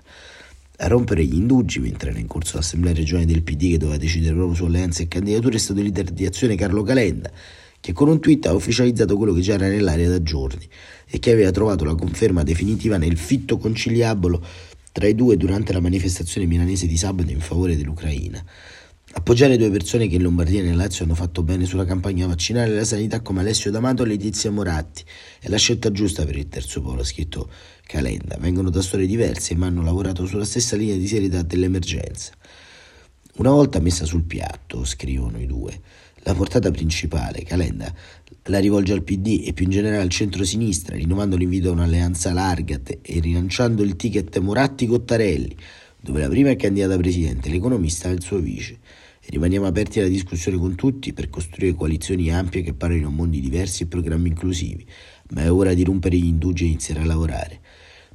A 0.78 0.86
rompere 0.88 1.24
gli 1.24 1.36
indugi 1.36 1.78
mentre 1.78 2.10
era 2.10 2.18
in 2.18 2.26
corso 2.26 2.56
l'assemblea 2.56 2.92
regionale 2.92 3.24
del 3.24 3.42
PD 3.42 3.70
che 3.70 3.78
doveva 3.78 3.96
decidere 3.96 4.34
proprio 4.34 4.54
su 4.54 4.64
alleanze 4.66 5.04
e 5.04 5.08
candidature 5.08 5.56
è 5.56 5.58
stato 5.58 5.78
il 5.78 5.86
leader 5.86 6.10
di 6.10 6.26
azione 6.26 6.56
Carlo 6.56 6.82
Calenda, 6.82 7.30
che 7.80 7.92
con 7.94 8.08
un 8.08 8.20
tweet 8.20 8.44
ha 8.44 8.52
ufficializzato 8.52 9.16
quello 9.16 9.32
che 9.32 9.40
già 9.40 9.54
era 9.54 9.68
nell'aria 9.68 10.10
da 10.10 10.22
giorni 10.22 10.68
e 11.08 11.18
che 11.18 11.32
aveva 11.32 11.50
trovato 11.52 11.84
la 11.84 11.94
conferma 11.94 12.42
definitiva 12.42 12.98
nel 12.98 13.16
fitto 13.16 13.56
conciliabolo 13.56 14.74
tra 14.96 15.06
i 15.06 15.14
due 15.14 15.36
durante 15.36 15.74
la 15.74 15.80
manifestazione 15.80 16.46
milanese 16.46 16.86
di 16.86 16.96
sabato 16.96 17.30
in 17.30 17.40
favore 17.40 17.76
dell'Ucraina. 17.76 18.42
Appoggiare 19.12 19.58
due 19.58 19.68
persone 19.68 20.08
che 20.08 20.14
in 20.14 20.22
Lombardia 20.22 20.60
e 20.60 20.62
nel 20.62 20.74
Lazio 20.74 21.04
hanno 21.04 21.14
fatto 21.14 21.42
bene 21.42 21.66
sulla 21.66 21.84
campagna 21.84 22.26
vaccinale 22.26 22.72
e 22.72 22.76
la 22.76 22.84
sanità 22.86 23.20
come 23.20 23.40
Alessio 23.40 23.70
D'Amato 23.70 24.04
e 24.04 24.06
Letizia 24.06 24.50
Moratti 24.50 25.04
è 25.38 25.50
la 25.50 25.58
scelta 25.58 25.92
giusta 25.92 26.24
per 26.24 26.38
il 26.38 26.48
terzo 26.48 26.80
polo, 26.80 27.02
ha 27.02 27.04
scritto 27.04 27.50
Calenda. 27.82 28.38
Vengono 28.40 28.70
da 28.70 28.80
storie 28.80 29.06
diverse 29.06 29.54
ma 29.54 29.66
hanno 29.66 29.82
lavorato 29.82 30.24
sulla 30.24 30.46
stessa 30.46 30.76
linea 30.76 30.96
di 30.96 31.06
serietà 31.06 31.42
dell'emergenza. 31.42 32.32
Una 33.34 33.50
volta 33.50 33.80
messa 33.80 34.06
sul 34.06 34.22
piatto, 34.22 34.86
scrivono 34.86 35.38
i 35.38 35.44
due, 35.44 35.78
la 36.20 36.32
portata 36.32 36.70
principale, 36.70 37.42
Calenda, 37.42 37.92
la 38.46 38.58
rivolge 38.58 38.92
al 38.92 39.02
PD 39.02 39.42
e 39.44 39.52
più 39.52 39.64
in 39.64 39.70
generale 39.70 40.02
al 40.02 40.08
centro-sinistra, 40.08 40.96
rinnovando 40.96 41.36
l'invito 41.36 41.68
a 41.68 41.72
un'alleanza 41.72 42.32
larga 42.32 42.80
e 43.02 43.20
rilanciando 43.20 43.82
il 43.82 43.96
ticket 43.96 44.38
Moratti-Cottarelli, 44.38 45.56
dove 46.00 46.20
la 46.20 46.28
prima 46.28 46.50
è 46.50 46.56
candidata 46.56 46.96
presidente, 46.96 47.50
l'economista 47.50 48.08
è 48.08 48.12
il 48.12 48.22
suo 48.22 48.38
vice. 48.38 48.78
E 49.20 49.30
rimaniamo 49.30 49.66
aperti 49.66 49.98
alla 49.98 50.08
discussione 50.08 50.56
con 50.56 50.76
tutti 50.76 51.12
per 51.12 51.28
costruire 51.28 51.74
coalizioni 51.74 52.30
ampie 52.30 52.62
che 52.62 52.74
parlino 52.74 53.10
mondi 53.10 53.40
diversi 53.40 53.82
e 53.82 53.86
programmi 53.86 54.28
inclusivi, 54.28 54.86
ma 55.30 55.42
è 55.42 55.50
ora 55.50 55.74
di 55.74 55.82
rompere 55.82 56.16
gli 56.16 56.26
indugi 56.26 56.64
e 56.64 56.66
iniziare 56.68 57.00
a 57.00 57.04
lavorare. 57.04 57.60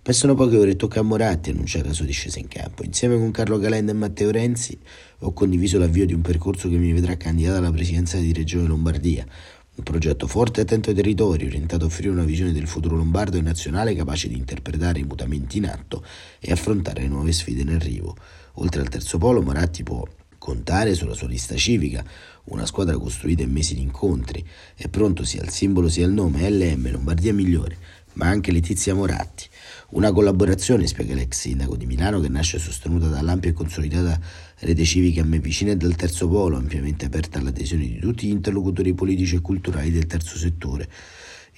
Passano 0.01 0.33
poche 0.33 0.57
ore 0.57 0.71
e 0.71 0.75
tocca 0.77 1.01
a 1.01 1.03
Moratti 1.03 1.51
annunciare 1.51 1.89
la 1.89 1.93
sua 1.93 2.05
discesa 2.05 2.39
in 2.39 2.47
campo. 2.47 2.83
Insieme 2.83 3.17
con 3.17 3.29
Carlo 3.29 3.59
Calenda 3.59 3.91
e 3.91 3.95
Matteo 3.95 4.31
Renzi 4.31 4.75
ho 5.19 5.31
condiviso 5.31 5.77
l'avvio 5.77 6.07
di 6.07 6.13
un 6.13 6.21
percorso 6.21 6.69
che 6.69 6.77
mi 6.77 6.91
vedrà 6.91 7.17
candidata 7.17 7.57
alla 7.57 7.71
presidenza 7.71 8.17
di 8.17 8.33
Regione 8.33 8.65
Lombardia. 8.65 9.27
Un 9.73 9.83
progetto 9.85 10.27
forte 10.27 10.59
e 10.59 10.63
attento 10.63 10.89
ai 10.89 10.95
territori, 10.95 11.45
orientato 11.45 11.85
a 11.85 11.87
offrire 11.87 12.09
una 12.09 12.25
visione 12.25 12.51
del 12.51 12.67
futuro 12.67 12.97
lombardo 12.97 13.37
e 13.37 13.41
nazionale 13.41 13.95
capace 13.95 14.27
di 14.27 14.35
interpretare 14.35 14.99
i 14.99 15.03
mutamenti 15.03 15.59
in 15.59 15.67
atto 15.67 16.03
e 16.39 16.51
affrontare 16.51 17.01
le 17.01 17.07
nuove 17.07 17.31
sfide 17.31 17.61
in 17.61 17.69
arrivo. 17.69 18.15
Oltre 18.55 18.81
al 18.81 18.89
terzo 18.89 19.17
polo, 19.17 19.41
Moratti 19.41 19.83
può 19.83 20.05
contare 20.37 20.93
sulla 20.93 21.13
sua 21.13 21.29
lista 21.29 21.55
civica, 21.55 22.03
una 22.45 22.65
squadra 22.65 22.97
costruita 22.97 23.43
in 23.43 23.51
mesi 23.51 23.73
di 23.73 23.81
incontri, 23.81 24.45
è 24.75 24.89
pronto 24.89 25.23
sia 25.23 25.41
il 25.41 25.49
simbolo 25.49 25.87
sia 25.87 26.05
il 26.05 26.11
nome, 26.11 26.49
LM 26.49 26.91
Lombardia 26.91 27.33
Migliore, 27.33 27.77
ma 28.13 28.27
anche 28.27 28.51
Letizia 28.51 28.93
Moratti. 28.93 29.47
Una 29.91 30.11
collaborazione, 30.11 30.85
spiega 30.85 31.13
l'ex 31.13 31.39
sindaco 31.39 31.77
di 31.77 31.85
Milano, 31.85 32.19
che 32.19 32.27
nasce 32.27 32.59
sostenuta 32.59 33.07
dall'ampia 33.07 33.51
e 33.51 33.53
consolidata 33.53 34.19
rete 34.61 34.83
civica 34.83 35.21
a 35.21 35.25
me 35.25 35.39
vicina 35.39 35.71
e 35.71 35.75
dal 35.75 35.95
terzo 35.95 36.27
polo, 36.27 36.57
ampiamente 36.57 37.05
aperta 37.05 37.39
all'adesione 37.39 37.85
di 37.85 37.99
tutti 37.99 38.27
gli 38.27 38.31
interlocutori 38.31 38.93
politici 38.93 39.35
e 39.35 39.41
culturali 39.41 39.91
del 39.91 40.05
terzo 40.05 40.37
settore. 40.37 40.87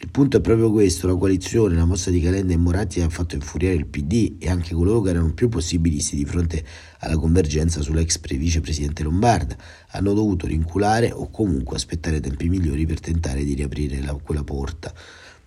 Il 0.04 0.10
punto 0.10 0.38
è 0.38 0.42
proprio 0.42 0.70
questo, 0.72 1.08
la 1.08 1.16
coalizione, 1.16 1.76
la 1.76 1.86
mossa 1.86 2.12
di 2.12 2.20
Calenda 2.20 2.52
e 2.52 2.58
Moratti 2.58 3.00
ha 3.00 3.10
fatto 3.10 3.36
infuriare 3.36 3.76
il 3.76 3.86
PD 3.86 4.36
e 4.40 4.50
anche 4.50 4.74
coloro 4.74 5.02
che 5.02 5.12
erano 5.12 5.34
più 5.34 5.48
possibilisti 5.48 6.18
di 6.18 6.26
fronte 6.26 6.64
alla 7.00 7.16
convergenza 7.16 7.82
sull'ex 7.82 8.20
vicepresidente 8.38 9.04
Lombarda 9.04 9.56
hanno 9.92 10.14
dovuto 10.14 10.46
rinculare 10.46 11.12
o 11.12 11.30
comunque 11.30 11.78
aspettare 11.78 12.20
tempi 12.20 12.50
migliori 12.50 12.86
per 12.86 13.00
tentare 13.00 13.46
di 13.46 13.54
riaprire 13.54 14.02
la, 14.02 14.14
quella 14.14 14.44
porta. 14.44 14.94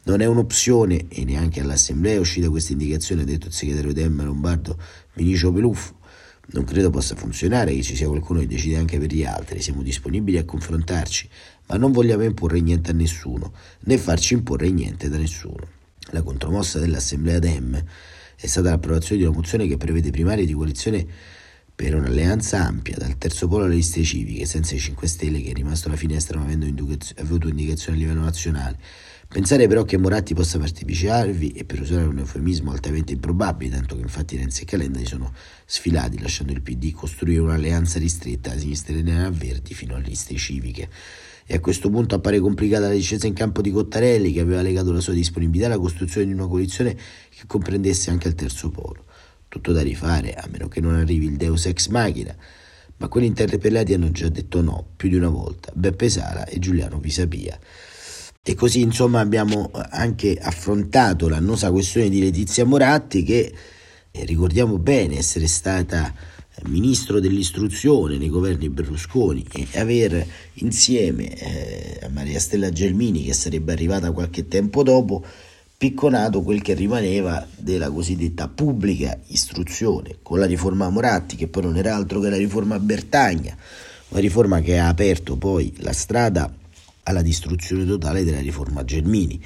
Non 0.04 0.20
è 0.20 0.26
un'opzione 0.26 1.06
e 1.08 1.24
neanche 1.24 1.60
all'Assemblea 1.60 2.14
è 2.14 2.18
uscita 2.18 2.48
questa 2.48 2.72
indicazione, 2.72 3.22
ha 3.22 3.26
detto 3.26 3.48
il 3.48 3.52
segretario 3.52 3.92
Demma 3.92 4.22
Lombardo 4.22 4.78
Vinicio 5.14 5.52
Peluffo. 5.52 5.95
Non 6.48 6.64
credo 6.64 6.90
possa 6.90 7.16
funzionare 7.16 7.74
che 7.74 7.82
ci 7.82 7.96
sia 7.96 8.06
qualcuno 8.06 8.40
che 8.40 8.46
decide 8.46 8.76
anche 8.76 8.98
per 8.98 9.12
gli 9.12 9.24
altri, 9.24 9.60
siamo 9.60 9.82
disponibili 9.82 10.38
a 10.38 10.44
confrontarci, 10.44 11.28
ma 11.66 11.76
non 11.76 11.90
vogliamo 11.90 12.22
imporre 12.22 12.60
niente 12.60 12.92
a 12.92 12.94
nessuno, 12.94 13.52
né 13.80 13.98
farci 13.98 14.34
imporre 14.34 14.70
niente 14.70 15.08
da 15.08 15.18
nessuno. 15.18 15.66
La 16.10 16.22
contromossa 16.22 16.78
dell'Assemblea 16.78 17.40
Dem 17.40 17.84
è 18.36 18.46
stata 18.46 18.70
l'approvazione 18.70 19.20
di 19.20 19.26
una 19.26 19.36
mozione 19.36 19.66
che 19.66 19.76
prevede 19.76 20.10
primarie 20.10 20.46
di 20.46 20.52
coalizione 20.52 21.04
per 21.74 21.94
un'alleanza 21.94 22.64
ampia 22.64 22.96
dal 22.96 23.18
terzo 23.18 23.48
polo 23.48 23.64
alle 23.64 23.74
liste 23.74 24.02
civiche, 24.02 24.46
senza 24.46 24.74
i 24.74 24.78
5 24.78 25.06
Stelle 25.08 25.42
che 25.42 25.50
è 25.50 25.52
rimasto 25.52 25.88
alla 25.88 25.96
finestra 25.96 26.38
ma 26.38 26.44
avendo 26.44 26.66
avuto 27.16 27.48
indicazioni 27.48 27.98
a 27.98 28.00
livello 28.02 28.22
nazionale. 28.22 28.78
Pensare 29.28 29.66
però 29.66 29.82
che 29.84 29.98
Moratti 29.98 30.34
possa 30.34 30.58
parteciparvi 30.58 31.50
è 31.50 31.64
per 31.64 31.80
usare 31.80 32.04
un 32.04 32.18
eufemismo 32.18 32.70
altamente 32.70 33.12
improbabile, 33.12 33.74
tanto 33.74 33.96
che 33.96 34.00
infatti 34.00 34.36
Renzi 34.36 34.62
e 34.62 34.66
Calenda 34.66 34.98
si 35.00 35.06
sono 35.06 35.32
sfilati 35.66 36.20
lasciando 36.20 36.52
il 36.52 36.62
PD 36.62 36.92
costruire 36.92 37.40
un'alleanza 37.40 37.98
ristretta 37.98 38.52
a 38.52 38.58
sinistra 38.58 38.94
e 38.94 39.12
a 39.12 39.30
verdi 39.30 39.74
fino 39.74 39.94
alle 39.94 40.06
liste 40.06 40.36
civiche. 40.36 40.88
E 41.44 41.54
a 41.54 41.60
questo 41.60 41.90
punto 41.90 42.14
appare 42.14 42.38
complicata 42.40 42.86
la 42.86 42.94
discesa 42.94 43.26
in 43.26 43.34
campo 43.34 43.60
di 43.60 43.70
Cottarelli, 43.70 44.32
che 44.32 44.40
aveva 44.40 44.62
legato 44.62 44.90
la 44.92 45.00
sua 45.00 45.12
disponibilità 45.12 45.66
alla 45.66 45.78
costruzione 45.78 46.26
di 46.26 46.32
una 46.32 46.46
coalizione 46.46 46.94
che 46.94 47.46
comprendesse 47.46 48.10
anche 48.10 48.28
il 48.28 48.34
terzo 48.34 48.70
polo. 48.70 49.04
Tutto 49.48 49.72
da 49.72 49.82
rifare, 49.82 50.34
a 50.34 50.46
meno 50.50 50.68
che 50.68 50.80
non 50.80 50.94
arrivi 50.94 51.26
il 51.26 51.36
Deus 51.36 51.66
ex 51.66 51.88
machina. 51.88 52.34
Ma 52.96 53.08
quelli 53.08 53.26
interpellati 53.26 53.92
hanno 53.92 54.10
già 54.10 54.28
detto 54.28 54.62
no 54.62 54.86
più 54.96 55.08
di 55.08 55.16
una 55.16 55.28
volta, 55.28 55.70
Beppe 55.74 56.08
Sala 56.08 56.46
e 56.46 56.58
Giuliano 56.58 56.98
Pisapia. 57.00 57.58
E 58.48 58.54
così 58.54 58.80
insomma 58.80 59.18
abbiamo 59.18 59.72
anche 59.72 60.38
affrontato 60.40 61.28
l'annosa 61.28 61.72
questione 61.72 62.08
di 62.08 62.20
Letizia 62.20 62.64
Moratti 62.64 63.24
che 63.24 63.52
eh, 64.12 64.24
ricordiamo 64.24 64.78
bene 64.78 65.18
essere 65.18 65.48
stata 65.48 66.14
ministro 66.66 67.18
dell'istruzione 67.18 68.18
nei 68.18 68.28
governi 68.28 68.68
Berlusconi 68.68 69.44
e 69.50 69.66
aver 69.80 70.24
insieme 70.54 71.34
eh, 71.34 71.98
a 72.04 72.08
Maria 72.08 72.38
Stella 72.38 72.70
Gelmini 72.70 73.24
che 73.24 73.32
sarebbe 73.32 73.72
arrivata 73.72 74.12
qualche 74.12 74.46
tempo 74.46 74.84
dopo 74.84 75.24
picconato 75.76 76.42
quel 76.42 76.62
che 76.62 76.74
rimaneva 76.74 77.44
della 77.56 77.90
cosiddetta 77.90 78.46
pubblica 78.46 79.18
istruzione 79.26 80.18
con 80.22 80.38
la 80.38 80.46
riforma 80.46 80.88
Moratti 80.88 81.34
che 81.34 81.48
poi 81.48 81.64
non 81.64 81.76
era 81.76 81.96
altro 81.96 82.20
che 82.20 82.30
la 82.30 82.36
riforma 82.36 82.78
Bertagna 82.78 83.56
una 84.10 84.20
riforma 84.20 84.60
che 84.60 84.78
ha 84.78 84.86
aperto 84.86 85.34
poi 85.34 85.74
la 85.78 85.92
strada 85.92 86.48
alla 87.06 87.22
distruzione 87.22 87.86
totale 87.86 88.24
della 88.24 88.40
riforma 88.40 88.84
Gelmini. 88.84 89.40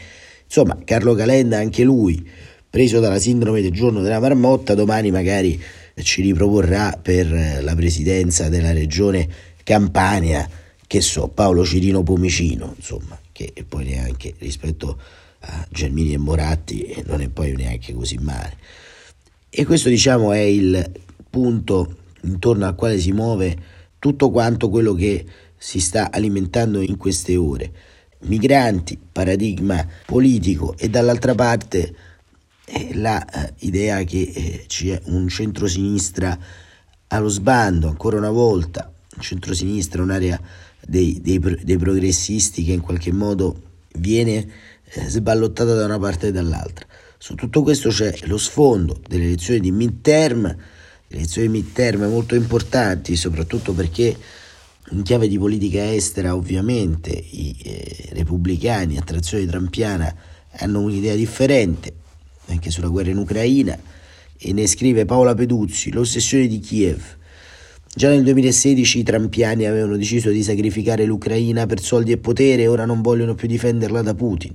Insomma, 0.45 0.79
Carlo 0.85 1.15
Calenda, 1.15 1.59
anche 1.59 1.85
lui, 1.85 2.27
preso 2.69 3.01
dalla 3.01 3.19
sindrome 3.19 3.61
del 3.61 3.73
giorno 3.73 4.01
della 4.01 4.19
marmotta, 4.19 4.75
domani 4.75 5.11
magari 5.11 5.61
ci 6.03 6.23
riproporrà 6.23 6.99
per 7.01 7.63
la 7.63 7.75
presidenza 7.75 8.49
della 8.49 8.73
regione 8.73 9.29
Campania, 9.63 10.49
che 10.87 11.01
so, 11.01 11.29
Paolo 11.29 11.65
Cirino 11.65 12.03
Pomicino, 12.03 12.73
insomma, 12.77 13.19
che 13.33 13.53
poi 13.69 13.85
neanche 13.85 14.35
rispetto 14.39 14.99
a 15.41 15.67
Germini 15.71 16.15
e 16.15 16.19
Moratti 16.19 17.03
non 17.07 17.21
è 17.21 17.29
poi 17.29 17.55
neanche 17.55 17.93
così 17.93 18.17
male. 18.17 18.57
E 19.49 19.65
questo 19.65 19.89
diciamo 19.89 20.33
è 20.33 20.39
il 20.39 20.91
punto 21.29 21.97
intorno 22.23 22.67
al 22.67 22.75
quale 22.75 22.99
si 22.99 23.13
muove 23.13 23.57
tutto 23.99 24.31
quanto 24.31 24.69
quello 24.69 24.95
che 24.95 25.25
si 25.63 25.79
sta 25.79 26.11
alimentando 26.11 26.81
in 26.81 26.97
queste 26.97 27.37
ore. 27.37 27.71
Migranti, 28.21 28.99
paradigma 29.13 29.87
politico 30.07 30.75
e 30.79 30.89
dall'altra 30.89 31.35
parte 31.35 31.95
eh, 32.65 32.95
l'idea 33.59 33.99
eh, 33.99 34.05
che 34.05 34.33
eh, 34.35 34.65
c'è 34.67 34.99
un 35.05 35.29
centrosinistra 35.29 36.39
allo 37.09 37.29
sbando, 37.29 37.89
ancora 37.89 38.17
una 38.17 38.31
volta, 38.31 38.91
un 39.15 39.23
centrosinistra, 39.23 40.03
un'area 40.03 40.41
dei, 40.81 41.21
dei, 41.21 41.39
dei 41.39 41.77
progressisti 41.77 42.65
che 42.65 42.73
in 42.73 42.81
qualche 42.81 43.13
modo 43.13 43.63
viene 43.97 44.49
sballottata 44.91 45.75
da 45.75 45.85
una 45.85 45.99
parte 45.99 46.29
e 46.29 46.33
dall'altra. 46.33 46.87
Su 47.19 47.35
tutto 47.35 47.63
questo 47.63 47.91
c'è 47.91 48.17
lo 48.23 48.39
sfondo 48.39 48.99
delle 49.07 49.25
elezioni 49.25 49.61
di 49.61 49.73
midterm, 49.73 50.57
elezioni 51.09 51.49
midterm 51.49 52.05
molto 52.05 52.35
importanti, 52.35 53.15
soprattutto 53.15 53.75
perché 53.75 54.17
in 54.91 55.03
chiave 55.03 55.29
di 55.29 55.39
politica 55.39 55.93
estera 55.93 56.35
ovviamente 56.35 57.11
i 57.11 57.57
eh, 57.63 58.09
repubblicani 58.13 58.97
a 58.97 59.03
trazione 59.03 59.47
trampiana 59.47 60.13
hanno 60.59 60.81
un'idea 60.81 61.15
differente 61.15 61.93
anche 62.47 62.71
sulla 62.71 62.89
guerra 62.89 63.11
in 63.11 63.19
Ucraina 63.19 63.79
e 64.37 64.53
ne 64.53 64.67
scrive 64.67 65.05
Paola 65.05 65.35
Peduzzi, 65.35 65.93
l'ossessione 65.93 66.47
di 66.47 66.59
Kiev. 66.59 67.03
Già 67.93 68.09
nel 68.09 68.23
2016 68.25 68.99
i 68.99 69.03
trampiani 69.03 69.67
avevano 69.67 69.97
deciso 69.97 70.31
di 70.31 70.43
sacrificare 70.43 71.05
l'Ucraina 71.05 71.67
per 71.67 71.81
soldi 71.81 72.13
e 72.13 72.19
potere 72.19 72.63
e 72.63 72.67
ora 72.67 72.85
non 72.85 73.03
vogliono 73.03 73.35
più 73.35 73.47
difenderla 73.47 74.03
da 74.03 74.15
Putin. 74.15 74.55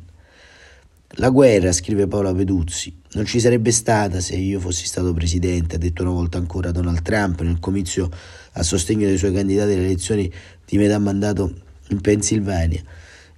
La 1.17 1.29
guerra, 1.29 1.71
scrive 1.71 2.07
Paola 2.07 2.33
Peduzzi, 2.33 2.93
non 3.13 3.25
ci 3.25 3.39
sarebbe 3.39 3.71
stata 3.71 4.19
se 4.19 4.35
io 4.35 4.59
fossi 4.59 4.85
stato 4.85 5.13
presidente, 5.13 5.75
ha 5.75 5.79
detto 5.79 6.01
una 6.01 6.11
volta 6.11 6.37
ancora 6.37 6.71
Donald 6.71 7.01
Trump 7.03 7.41
nel 7.41 7.59
comizio 7.59 8.09
a 8.57 8.63
sostegno 8.63 9.07
dei 9.07 9.17
suoi 9.17 9.33
candidati 9.33 9.71
alle 9.71 9.85
elezioni 9.85 10.31
di 10.65 10.77
metà 10.77 10.97
mandato 10.99 11.53
in 11.89 12.01
Pennsylvania. 12.01 12.81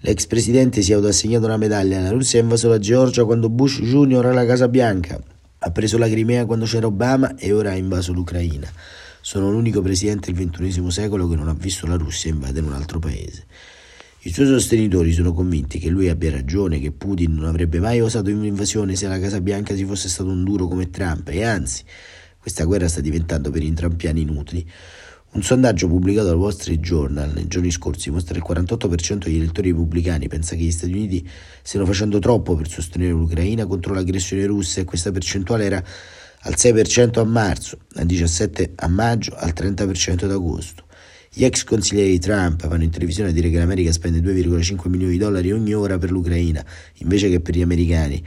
L'ex 0.01 0.27
presidente 0.27 0.81
si 0.81 0.91
è 0.91 0.95
autoassegnato 0.95 1.45
una 1.45 1.57
medaglia. 1.57 1.99
La 1.99 2.11
Russia 2.11 2.39
ha 2.39 2.43
invaso 2.43 2.69
la 2.69 2.79
Georgia 2.79 3.25
quando 3.25 3.49
Bush 3.49 3.81
Jr. 3.81 4.19
era 4.19 4.29
alla 4.29 4.45
Casa 4.45 4.67
Bianca. 4.67 5.19
Ha 5.59 5.71
preso 5.71 5.97
la 5.97 6.07
Crimea 6.07 6.45
quando 6.45 6.65
c'era 6.65 6.85
Obama 6.85 7.35
e 7.35 7.51
ora 7.51 7.71
ha 7.71 7.75
invaso 7.75 8.13
l'Ucraina. 8.13 8.71
Sono 9.21 9.51
l'unico 9.51 9.81
presidente 9.81 10.31
del 10.31 10.49
XXI 10.49 10.91
secolo 10.91 11.27
che 11.27 11.35
non 11.35 11.47
ha 11.47 11.53
visto 11.53 11.87
la 11.87 11.95
Russia 11.95 12.29
invadere 12.29 12.65
un 12.65 12.73
altro 12.73 12.99
paese. 12.99 13.45
I 14.21 14.31
suoi 14.31 14.45
sostenitori 14.45 15.13
sono 15.13 15.33
convinti 15.33 15.79
che 15.79 15.89
lui 15.89 16.09
abbia 16.09 16.29
ragione, 16.29 16.79
che 16.79 16.91
Putin 16.91 17.33
non 17.33 17.45
avrebbe 17.45 17.79
mai 17.79 17.99
osato 17.99 18.29
un'invasione 18.29 18.95
se 18.95 19.07
la 19.07 19.19
Casa 19.19 19.41
Bianca 19.41 19.75
si 19.75 19.83
fosse 19.83 20.09
stato 20.09 20.29
un 20.29 20.43
duro 20.43 20.67
come 20.67 20.89
Trump 20.89 21.29
e 21.29 21.43
anzi, 21.43 21.83
questa 22.37 22.65
guerra 22.65 22.87
sta 22.87 23.01
diventando 23.01 23.51
per 23.51 23.63
i 23.63 23.73
trampiani 23.73 24.21
inutili. 24.21 24.69
Un 25.37 25.43
sondaggio 25.43 25.87
pubblicato 25.87 26.29
dal 26.29 26.35
Wall 26.35 26.49
Street 26.49 26.79
Journal 26.79 27.31
nei 27.31 27.45
giorni 27.45 27.69
scorsi 27.69 28.09
mostra 28.09 28.33
che 28.33 28.39
il 28.39 28.57
48% 28.65 29.25
degli 29.25 29.35
elettori 29.35 29.69
repubblicani 29.69 30.27
pensa 30.27 30.55
che 30.55 30.63
gli 30.63 30.71
Stati 30.71 30.91
Uniti 30.91 31.29
stiano 31.61 31.85
facendo 31.85 32.17
troppo 32.17 32.55
per 32.55 32.67
sostenere 32.67 33.11
l'Ucraina 33.11 33.67
contro 33.67 33.93
l'aggressione 33.93 34.47
russa 34.47 34.81
e 34.81 34.83
questa 34.83 35.11
percentuale 35.11 35.65
era 35.65 35.83
al 36.39 36.53
6% 36.57 37.19
a 37.19 37.23
marzo, 37.23 37.77
al 37.97 38.07
17% 38.07 38.71
a 38.77 38.87
maggio, 38.87 39.35
al 39.35 39.53
30% 39.55 40.25
ad 40.25 40.31
agosto. 40.31 40.85
Gli 41.31 41.45
ex 41.45 41.65
consiglieri 41.65 42.09
di 42.09 42.19
Trump 42.19 42.65
vanno 42.65 42.85
in 42.85 42.89
televisione 42.89 43.29
a 43.29 43.31
dire 43.33 43.51
che 43.51 43.59
l'America 43.59 43.91
spende 43.91 44.21
2,5 44.21 44.89
milioni 44.89 45.11
di 45.13 45.19
dollari 45.19 45.51
ogni 45.51 45.75
ora 45.75 45.99
per 45.99 46.09
l'Ucraina, 46.09 46.65
invece 46.95 47.29
che 47.29 47.41
per 47.41 47.55
gli 47.55 47.61
americani, 47.61 48.23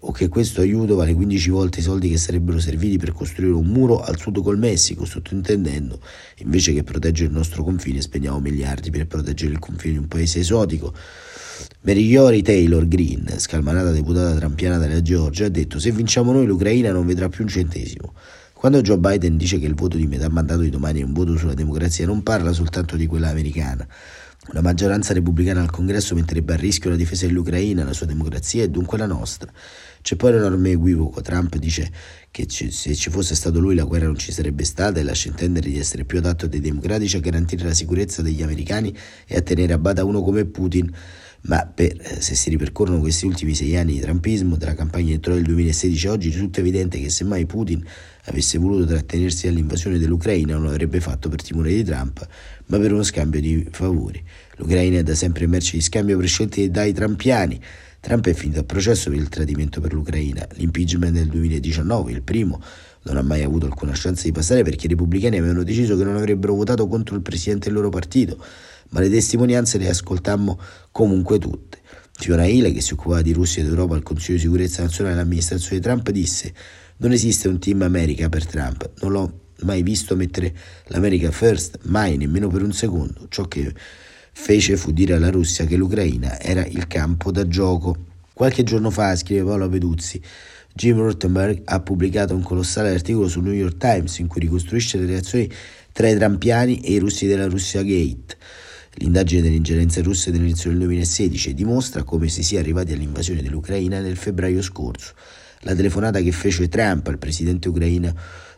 o 0.00 0.12
che 0.12 0.28
questo 0.28 0.60
aiuto 0.60 0.94
vale 0.94 1.14
15 1.14 1.50
volte 1.50 1.80
i 1.80 1.82
soldi 1.82 2.08
che 2.08 2.18
sarebbero 2.18 2.58
serviti 2.58 2.98
per 2.98 3.12
costruire 3.12 3.52
un 3.54 3.66
muro 3.66 4.00
al 4.00 4.18
sud 4.18 4.42
col 4.42 4.58
Messico, 4.58 5.04
sottintendendo, 5.04 6.00
invece 6.38 6.72
che 6.72 6.82
proteggere 6.82 7.28
il 7.28 7.34
nostro 7.34 7.62
confine, 7.62 8.00
spendiamo 8.00 8.40
miliardi 8.40 8.90
per 8.90 9.06
proteggere 9.06 9.52
il 9.52 9.58
confine 9.58 9.92
di 9.92 9.98
un 9.98 10.08
paese 10.08 10.40
esotico. 10.40 10.92
Merigliori 11.82 12.42
Taylor 12.42 12.86
Green, 12.88 13.26
scalmanata 13.38 13.90
deputata 13.90 14.34
trampiana 14.34 14.78
della 14.78 15.02
Georgia, 15.02 15.46
ha 15.46 15.48
detto 15.48 15.78
se 15.78 15.90
vinciamo 15.90 16.32
noi 16.32 16.46
l'Ucraina 16.46 16.90
non 16.92 17.06
vedrà 17.06 17.28
più 17.28 17.44
un 17.44 17.50
centesimo. 17.50 18.14
Quando 18.62 18.80
Joe 18.80 18.98
Biden 18.98 19.36
dice 19.36 19.58
che 19.58 19.66
il 19.66 19.74
voto 19.74 19.96
di 19.96 20.06
metà 20.06 20.28
mandato 20.28 20.60
di 20.60 20.70
domani 20.70 21.00
è 21.00 21.04
un 21.04 21.12
voto 21.12 21.36
sulla 21.36 21.54
democrazia, 21.54 22.06
non 22.06 22.22
parla 22.22 22.52
soltanto 22.52 22.94
di 22.94 23.06
quella 23.06 23.28
americana. 23.28 23.84
Una 24.50 24.60
maggioranza 24.60 25.14
repubblicana 25.14 25.60
al 25.60 25.70
congresso 25.70 26.16
metterebbe 26.16 26.54
a 26.54 26.56
rischio 26.56 26.90
la 26.90 26.96
difesa 26.96 27.26
dell'Ucraina, 27.26 27.84
la 27.84 27.92
sua 27.92 28.06
democrazia 28.06 28.64
e 28.64 28.70
dunque 28.70 28.98
la 28.98 29.06
nostra. 29.06 29.52
C'è 30.02 30.16
poi 30.16 30.32
l'enorme 30.32 30.72
equivoco. 30.72 31.20
Trump 31.20 31.54
dice 31.58 31.88
che 32.28 32.46
se 32.48 32.92
ci 32.96 33.08
fosse 33.08 33.36
stato 33.36 33.60
lui 33.60 33.76
la 33.76 33.84
guerra 33.84 34.06
non 34.06 34.16
ci 34.16 34.32
sarebbe 34.32 34.64
stata 34.64 34.98
e 34.98 35.04
lascia 35.04 35.28
intendere 35.28 35.70
di 35.70 35.78
essere 35.78 36.04
più 36.04 36.18
adatto 36.18 36.48
dei 36.48 36.58
democratici 36.58 37.16
a 37.16 37.20
garantire 37.20 37.62
la 37.62 37.72
sicurezza 37.72 38.20
degli 38.20 38.42
americani 38.42 38.92
e 39.28 39.36
a 39.36 39.42
tenere 39.42 39.74
a 39.74 39.78
bada 39.78 40.04
uno 40.04 40.22
come 40.22 40.44
Putin 40.44 40.92
ma 41.42 41.64
per, 41.66 41.96
eh, 42.00 42.20
se 42.20 42.34
si 42.34 42.50
ripercorrono 42.50 43.00
questi 43.00 43.26
ultimi 43.26 43.54
sei 43.54 43.76
anni 43.76 43.94
di 43.94 44.00
trampismo 44.00 44.56
della 44.56 44.74
campagna 44.74 45.10
elettorale 45.10 45.40
del 45.42 45.50
2016 45.50 46.06
a 46.06 46.10
oggi 46.12 46.28
risulta 46.30 46.60
evidente 46.60 47.00
che 47.00 47.10
se 47.10 47.24
mai 47.24 47.46
Putin 47.46 47.84
avesse 48.24 48.58
voluto 48.58 48.86
trattenersi 48.86 49.46
dall'invasione 49.46 49.98
dell'Ucraina 49.98 50.54
non 50.54 50.64
l'avrebbe 50.64 51.00
fatto 51.00 51.28
per 51.28 51.42
timore 51.42 51.70
di 51.70 51.82
Trump, 51.82 52.26
ma 52.66 52.78
per 52.78 52.92
uno 52.92 53.02
scambio 53.02 53.40
di 53.40 53.66
favori. 53.70 54.22
L'Ucraina 54.56 54.98
è 54.98 55.02
da 55.02 55.14
sempre 55.14 55.46
merce 55.46 55.76
di 55.76 55.82
scambio 55.82 56.16
per 56.16 56.26
scelte 56.26 56.70
dai 56.70 56.92
trampiani. 56.92 57.60
Trump 58.00 58.26
è 58.26 58.34
finito 58.34 58.60
a 58.60 58.64
processo 58.64 59.10
per 59.10 59.18
il 59.18 59.28
tradimento 59.28 59.80
per 59.80 59.92
l'Ucraina. 59.92 60.46
L'impeachment 60.54 61.14
del 61.14 61.28
2019, 61.28 62.12
il 62.12 62.22
primo, 62.22 62.60
non 63.04 63.16
ha 63.16 63.22
mai 63.22 63.42
avuto 63.42 63.66
alcuna 63.66 63.92
chance 63.94 64.24
di 64.24 64.32
passare 64.32 64.62
perché 64.62 64.86
i 64.86 64.88
repubblicani 64.90 65.38
avevano 65.38 65.64
deciso 65.64 65.96
che 65.96 66.04
non 66.04 66.16
avrebbero 66.16 66.54
votato 66.54 66.86
contro 66.86 67.16
il 67.16 67.22
presidente 67.22 67.66
del 67.66 67.74
loro 67.74 67.88
partito 67.88 68.42
ma 68.92 69.00
le 69.00 69.10
testimonianze 69.10 69.78
le 69.78 69.88
ascoltammo 69.88 70.58
comunque 70.90 71.38
tutte. 71.38 71.80
Fiona 72.14 72.46
Hill, 72.46 72.72
che 72.72 72.80
si 72.80 72.92
occupava 72.92 73.22
di 73.22 73.32
Russia 73.32 73.62
ed 73.62 73.68
Europa 73.68 73.94
al 73.94 74.02
Consiglio 74.02 74.36
di 74.36 74.42
sicurezza 74.44 74.82
nazionale 74.82 75.16
dell'amministrazione 75.16 75.80
Trump, 75.80 76.10
disse 76.10 76.52
non 77.02 77.10
esiste 77.10 77.48
un 77.48 77.58
team 77.58 77.82
America 77.82 78.28
per 78.28 78.46
Trump, 78.46 78.88
non 79.00 79.10
l'ho 79.10 79.40
mai 79.62 79.82
visto 79.82 80.14
mettere 80.14 80.54
l'America 80.86 81.32
first, 81.32 81.80
mai, 81.82 82.16
nemmeno 82.16 82.46
per 82.46 82.62
un 82.62 82.72
secondo. 82.72 83.26
Ciò 83.28 83.48
che 83.48 83.74
fece 84.32 84.76
fu 84.76 84.92
dire 84.92 85.14
alla 85.14 85.30
Russia 85.30 85.64
che 85.64 85.76
l'Ucraina 85.76 86.40
era 86.40 86.64
il 86.64 86.86
campo 86.86 87.32
da 87.32 87.48
gioco. 87.48 87.96
Qualche 88.32 88.62
giorno 88.62 88.90
fa, 88.90 89.16
scrive 89.16 89.42
Paolo 89.42 89.68
Peduzzi, 89.68 90.22
Jim 90.72 90.96
Rottenberg 90.96 91.62
ha 91.64 91.80
pubblicato 91.80 92.36
un 92.36 92.42
colossale 92.42 92.90
articolo 92.90 93.26
sul 93.26 93.42
New 93.42 93.52
York 93.52 93.78
Times 93.78 94.18
in 94.18 94.28
cui 94.28 94.40
ricostruisce 94.40 94.96
le 94.98 95.06
reazioni 95.06 95.50
tra 95.90 96.08
i 96.08 96.16
trampiani 96.16 96.82
e 96.82 96.92
i 96.92 96.98
russi 96.98 97.26
della 97.26 97.46
Russia 97.46 97.82
Gate. 97.82 98.36
L'indagine 98.94 99.42
delle 99.42 99.56
ingerenze 99.56 100.02
russe 100.02 100.30
dell'inizio 100.30 100.70
del 100.70 100.78
2016 100.78 101.52
dimostra 101.52 102.04
come 102.04 102.28
si 102.28 102.44
sia 102.44 102.60
arrivati 102.60 102.92
all'invasione 102.92 103.42
dell'Ucraina 103.42 103.98
nel 103.98 104.16
febbraio 104.16 104.62
scorso. 104.62 105.14
La 105.64 105.76
telefonata 105.76 106.20
che 106.20 106.32
fece 106.32 106.68
Trump 106.68 107.06
al 107.06 107.18
presidente 107.18 107.68
ucraino 107.68 108.12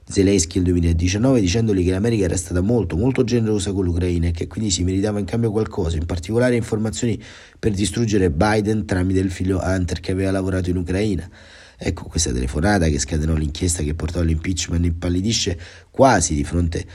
Zelensky 0.07 0.57
nel 0.57 0.73
2019 0.73 1.41
dicendogli 1.41 1.85
che 1.85 1.91
l'America 1.91 2.25
era 2.25 2.37
stata 2.37 2.63
molto 2.63 2.97
molto 2.97 3.25
generosa 3.25 3.73
con 3.73 3.85
l'Ucraina 3.85 4.29
e 4.29 4.31
che 4.31 4.47
quindi 4.47 4.71
si 4.71 4.85
meritava 4.85 5.19
in 5.19 5.27
cambio 5.27 5.51
qualcosa, 5.51 5.97
in 5.97 6.07
particolare 6.07 6.57
informazioni 6.57 7.23
per 7.59 7.73
distruggere 7.73 8.31
Biden 8.31 8.87
tramite 8.87 9.21
il 9.21 9.31
figlio 9.31 9.61
Hunter 9.63 10.01
che 10.01 10.13
aveva 10.13 10.31
lavorato 10.31 10.71
in 10.71 10.77
Ucraina. 10.77 11.29
Ecco 11.77 12.05
questa 12.05 12.33
telefonata 12.33 12.87
che 12.89 12.99
scatenò 12.99 13.35
l'inchiesta 13.35 13.83
che 13.83 13.95
portò 13.95 14.21
all'impeachment 14.21 14.87
impallidisce 14.87 15.59
quasi 15.91 16.35
di 16.35 16.45
fronte 16.45 16.87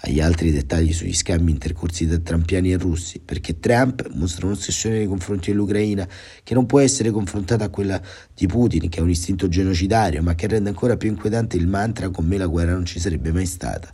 agli 0.00 0.20
altri 0.20 0.52
dettagli 0.52 0.92
sugli 0.92 1.14
scambi 1.14 1.50
intercorsi 1.50 2.06
tra 2.06 2.18
trampiani 2.18 2.72
e 2.72 2.76
russi, 2.76 3.20
perché 3.20 3.58
Trump 3.58 4.08
mostra 4.14 4.46
un'ossessione 4.46 4.98
nei 4.98 5.06
confronti 5.06 5.50
dell'Ucraina 5.50 6.06
che 6.44 6.54
non 6.54 6.66
può 6.66 6.78
essere 6.78 7.10
confrontata 7.10 7.64
a 7.64 7.68
quella 7.68 8.00
di 8.32 8.46
Putin, 8.46 8.88
che 8.88 9.00
ha 9.00 9.02
un 9.02 9.10
istinto 9.10 9.48
genocidario, 9.48 10.22
ma 10.22 10.34
che 10.34 10.46
rende 10.46 10.68
ancora 10.68 10.96
più 10.96 11.08
inquietante 11.08 11.56
il 11.56 11.66
mantra 11.66 12.10
con 12.10 12.26
me 12.26 12.38
la 12.38 12.46
guerra 12.46 12.72
non 12.72 12.84
ci 12.84 13.00
sarebbe 13.00 13.32
mai 13.32 13.46
stata. 13.46 13.92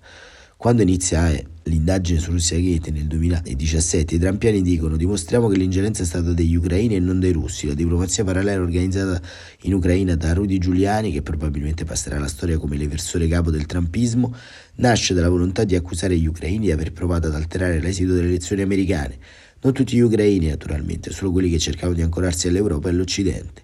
Quando 0.64 0.80
inizia 0.80 1.30
eh, 1.30 1.44
l'indagine 1.64 2.18
su 2.18 2.30
Russia 2.30 2.58
Gate 2.58 2.90
nel 2.90 3.04
2017, 3.04 4.14
i 4.14 4.18
trampiani 4.18 4.62
dicono 4.62 4.96
dimostriamo 4.96 5.46
che 5.48 5.58
l'ingerenza 5.58 6.02
è 6.02 6.06
stata 6.06 6.32
degli 6.32 6.54
ucraini 6.54 6.96
e 6.96 7.00
non 7.00 7.20
dei 7.20 7.32
russi. 7.32 7.66
La 7.66 7.74
diplomazia 7.74 8.24
parallela 8.24 8.62
organizzata 8.62 9.20
in 9.64 9.74
Ucraina 9.74 10.16
da 10.16 10.32
Rudy 10.32 10.56
Giuliani, 10.56 11.12
che 11.12 11.20
probabilmente 11.20 11.84
passerà 11.84 12.16
alla 12.16 12.28
storia 12.28 12.56
come 12.56 12.78
l'eversore 12.78 13.28
capo 13.28 13.50
del 13.50 13.66
trampismo, 13.66 14.34
nasce 14.76 15.12
dalla 15.12 15.28
volontà 15.28 15.64
di 15.64 15.76
accusare 15.76 16.16
gli 16.16 16.26
ucraini 16.26 16.64
di 16.64 16.72
aver 16.72 16.94
provato 16.94 17.26
ad 17.26 17.34
alterare 17.34 17.78
l'esito 17.78 18.14
delle 18.14 18.28
elezioni 18.28 18.62
americane. 18.62 19.18
Non 19.60 19.74
tutti 19.74 19.96
gli 19.96 20.00
ucraini, 20.00 20.46
naturalmente, 20.46 21.10
solo 21.10 21.30
quelli 21.30 21.50
che 21.50 21.58
cercavano 21.58 21.94
di 21.94 22.00
ancorarsi 22.00 22.48
all'Europa 22.48 22.88
e 22.88 22.92
all'Occidente. 22.92 23.62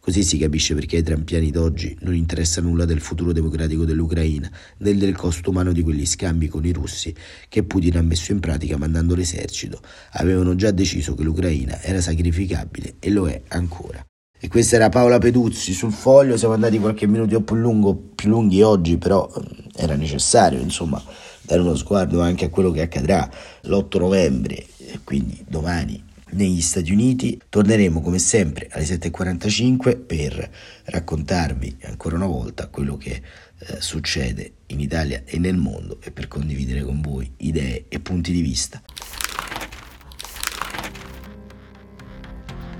Così 0.00 0.22
si 0.22 0.38
capisce 0.38 0.74
perché 0.74 0.96
ai 0.96 1.02
trampiani 1.02 1.50
d'oggi 1.50 1.94
non 2.00 2.14
interessa 2.14 2.62
nulla 2.62 2.86
del 2.86 3.00
futuro 3.00 3.32
democratico 3.32 3.84
dell'Ucraina, 3.84 4.50
né 4.78 4.96
del 4.96 5.14
costo 5.14 5.50
umano 5.50 5.72
di 5.72 5.82
quegli 5.82 6.06
scambi 6.06 6.48
con 6.48 6.64
i 6.64 6.72
russi 6.72 7.14
che 7.50 7.64
Putin 7.64 7.98
ha 7.98 8.02
messo 8.02 8.32
in 8.32 8.40
pratica 8.40 8.78
mandando 8.78 9.14
l'esercito. 9.14 9.78
Avevano 10.12 10.54
già 10.54 10.70
deciso 10.70 11.14
che 11.14 11.22
l'Ucraina 11.22 11.82
era 11.82 12.00
sacrificabile 12.00 12.94
e 12.98 13.10
lo 13.10 13.28
è 13.28 13.42
ancora. 13.48 14.02
E 14.42 14.48
questa 14.48 14.76
era 14.76 14.88
Paola 14.88 15.18
Peduzzi 15.18 15.74
sul 15.74 15.92
foglio, 15.92 16.38
siamo 16.38 16.54
andati 16.54 16.78
qualche 16.78 17.06
minuto 17.06 17.42
più, 17.42 17.56
lungo, 17.56 17.94
più 17.94 18.30
lunghi 18.30 18.62
oggi, 18.62 18.96
però 18.96 19.30
mm, 19.30 19.66
era 19.76 19.96
necessario 19.96 20.60
insomma 20.60 21.02
dare 21.42 21.60
uno 21.60 21.76
sguardo 21.76 22.22
anche 22.22 22.46
a 22.46 22.48
quello 22.48 22.70
che 22.70 22.80
accadrà 22.80 23.30
l'8 23.64 23.98
novembre, 23.98 24.64
quindi 25.04 25.44
domani 25.46 26.08
negli 26.32 26.60
Stati 26.60 26.92
Uniti. 26.92 27.40
Torneremo 27.48 28.00
come 28.00 28.18
sempre 28.18 28.68
alle 28.70 28.84
7.45 28.84 30.04
per 30.04 30.50
raccontarvi 30.84 31.78
ancora 31.82 32.16
una 32.16 32.26
volta 32.26 32.68
quello 32.68 32.96
che 32.96 33.22
eh, 33.58 33.80
succede 33.80 34.52
in 34.66 34.80
Italia 34.80 35.22
e 35.24 35.38
nel 35.38 35.56
mondo 35.56 36.00
e 36.02 36.10
per 36.10 36.28
condividere 36.28 36.82
con 36.82 37.00
voi 37.00 37.30
idee 37.38 37.86
e 37.88 38.00
punti 38.00 38.32
di 38.32 38.40
vista. 38.40 38.82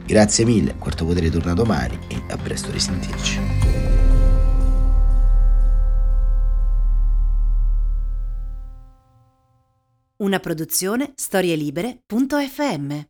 Grazie 0.07 0.45
mille, 0.45 0.75
Quarto 0.77 1.05
Potere 1.05 1.31
torna 1.31 1.55
domani 1.55 1.97
e 2.09 2.21
a 2.31 2.37
presto 2.37 2.73
risentirci. 2.73 3.39
Una 10.17 10.39
produzione 10.39 11.13
storielibere.fm 11.15 13.10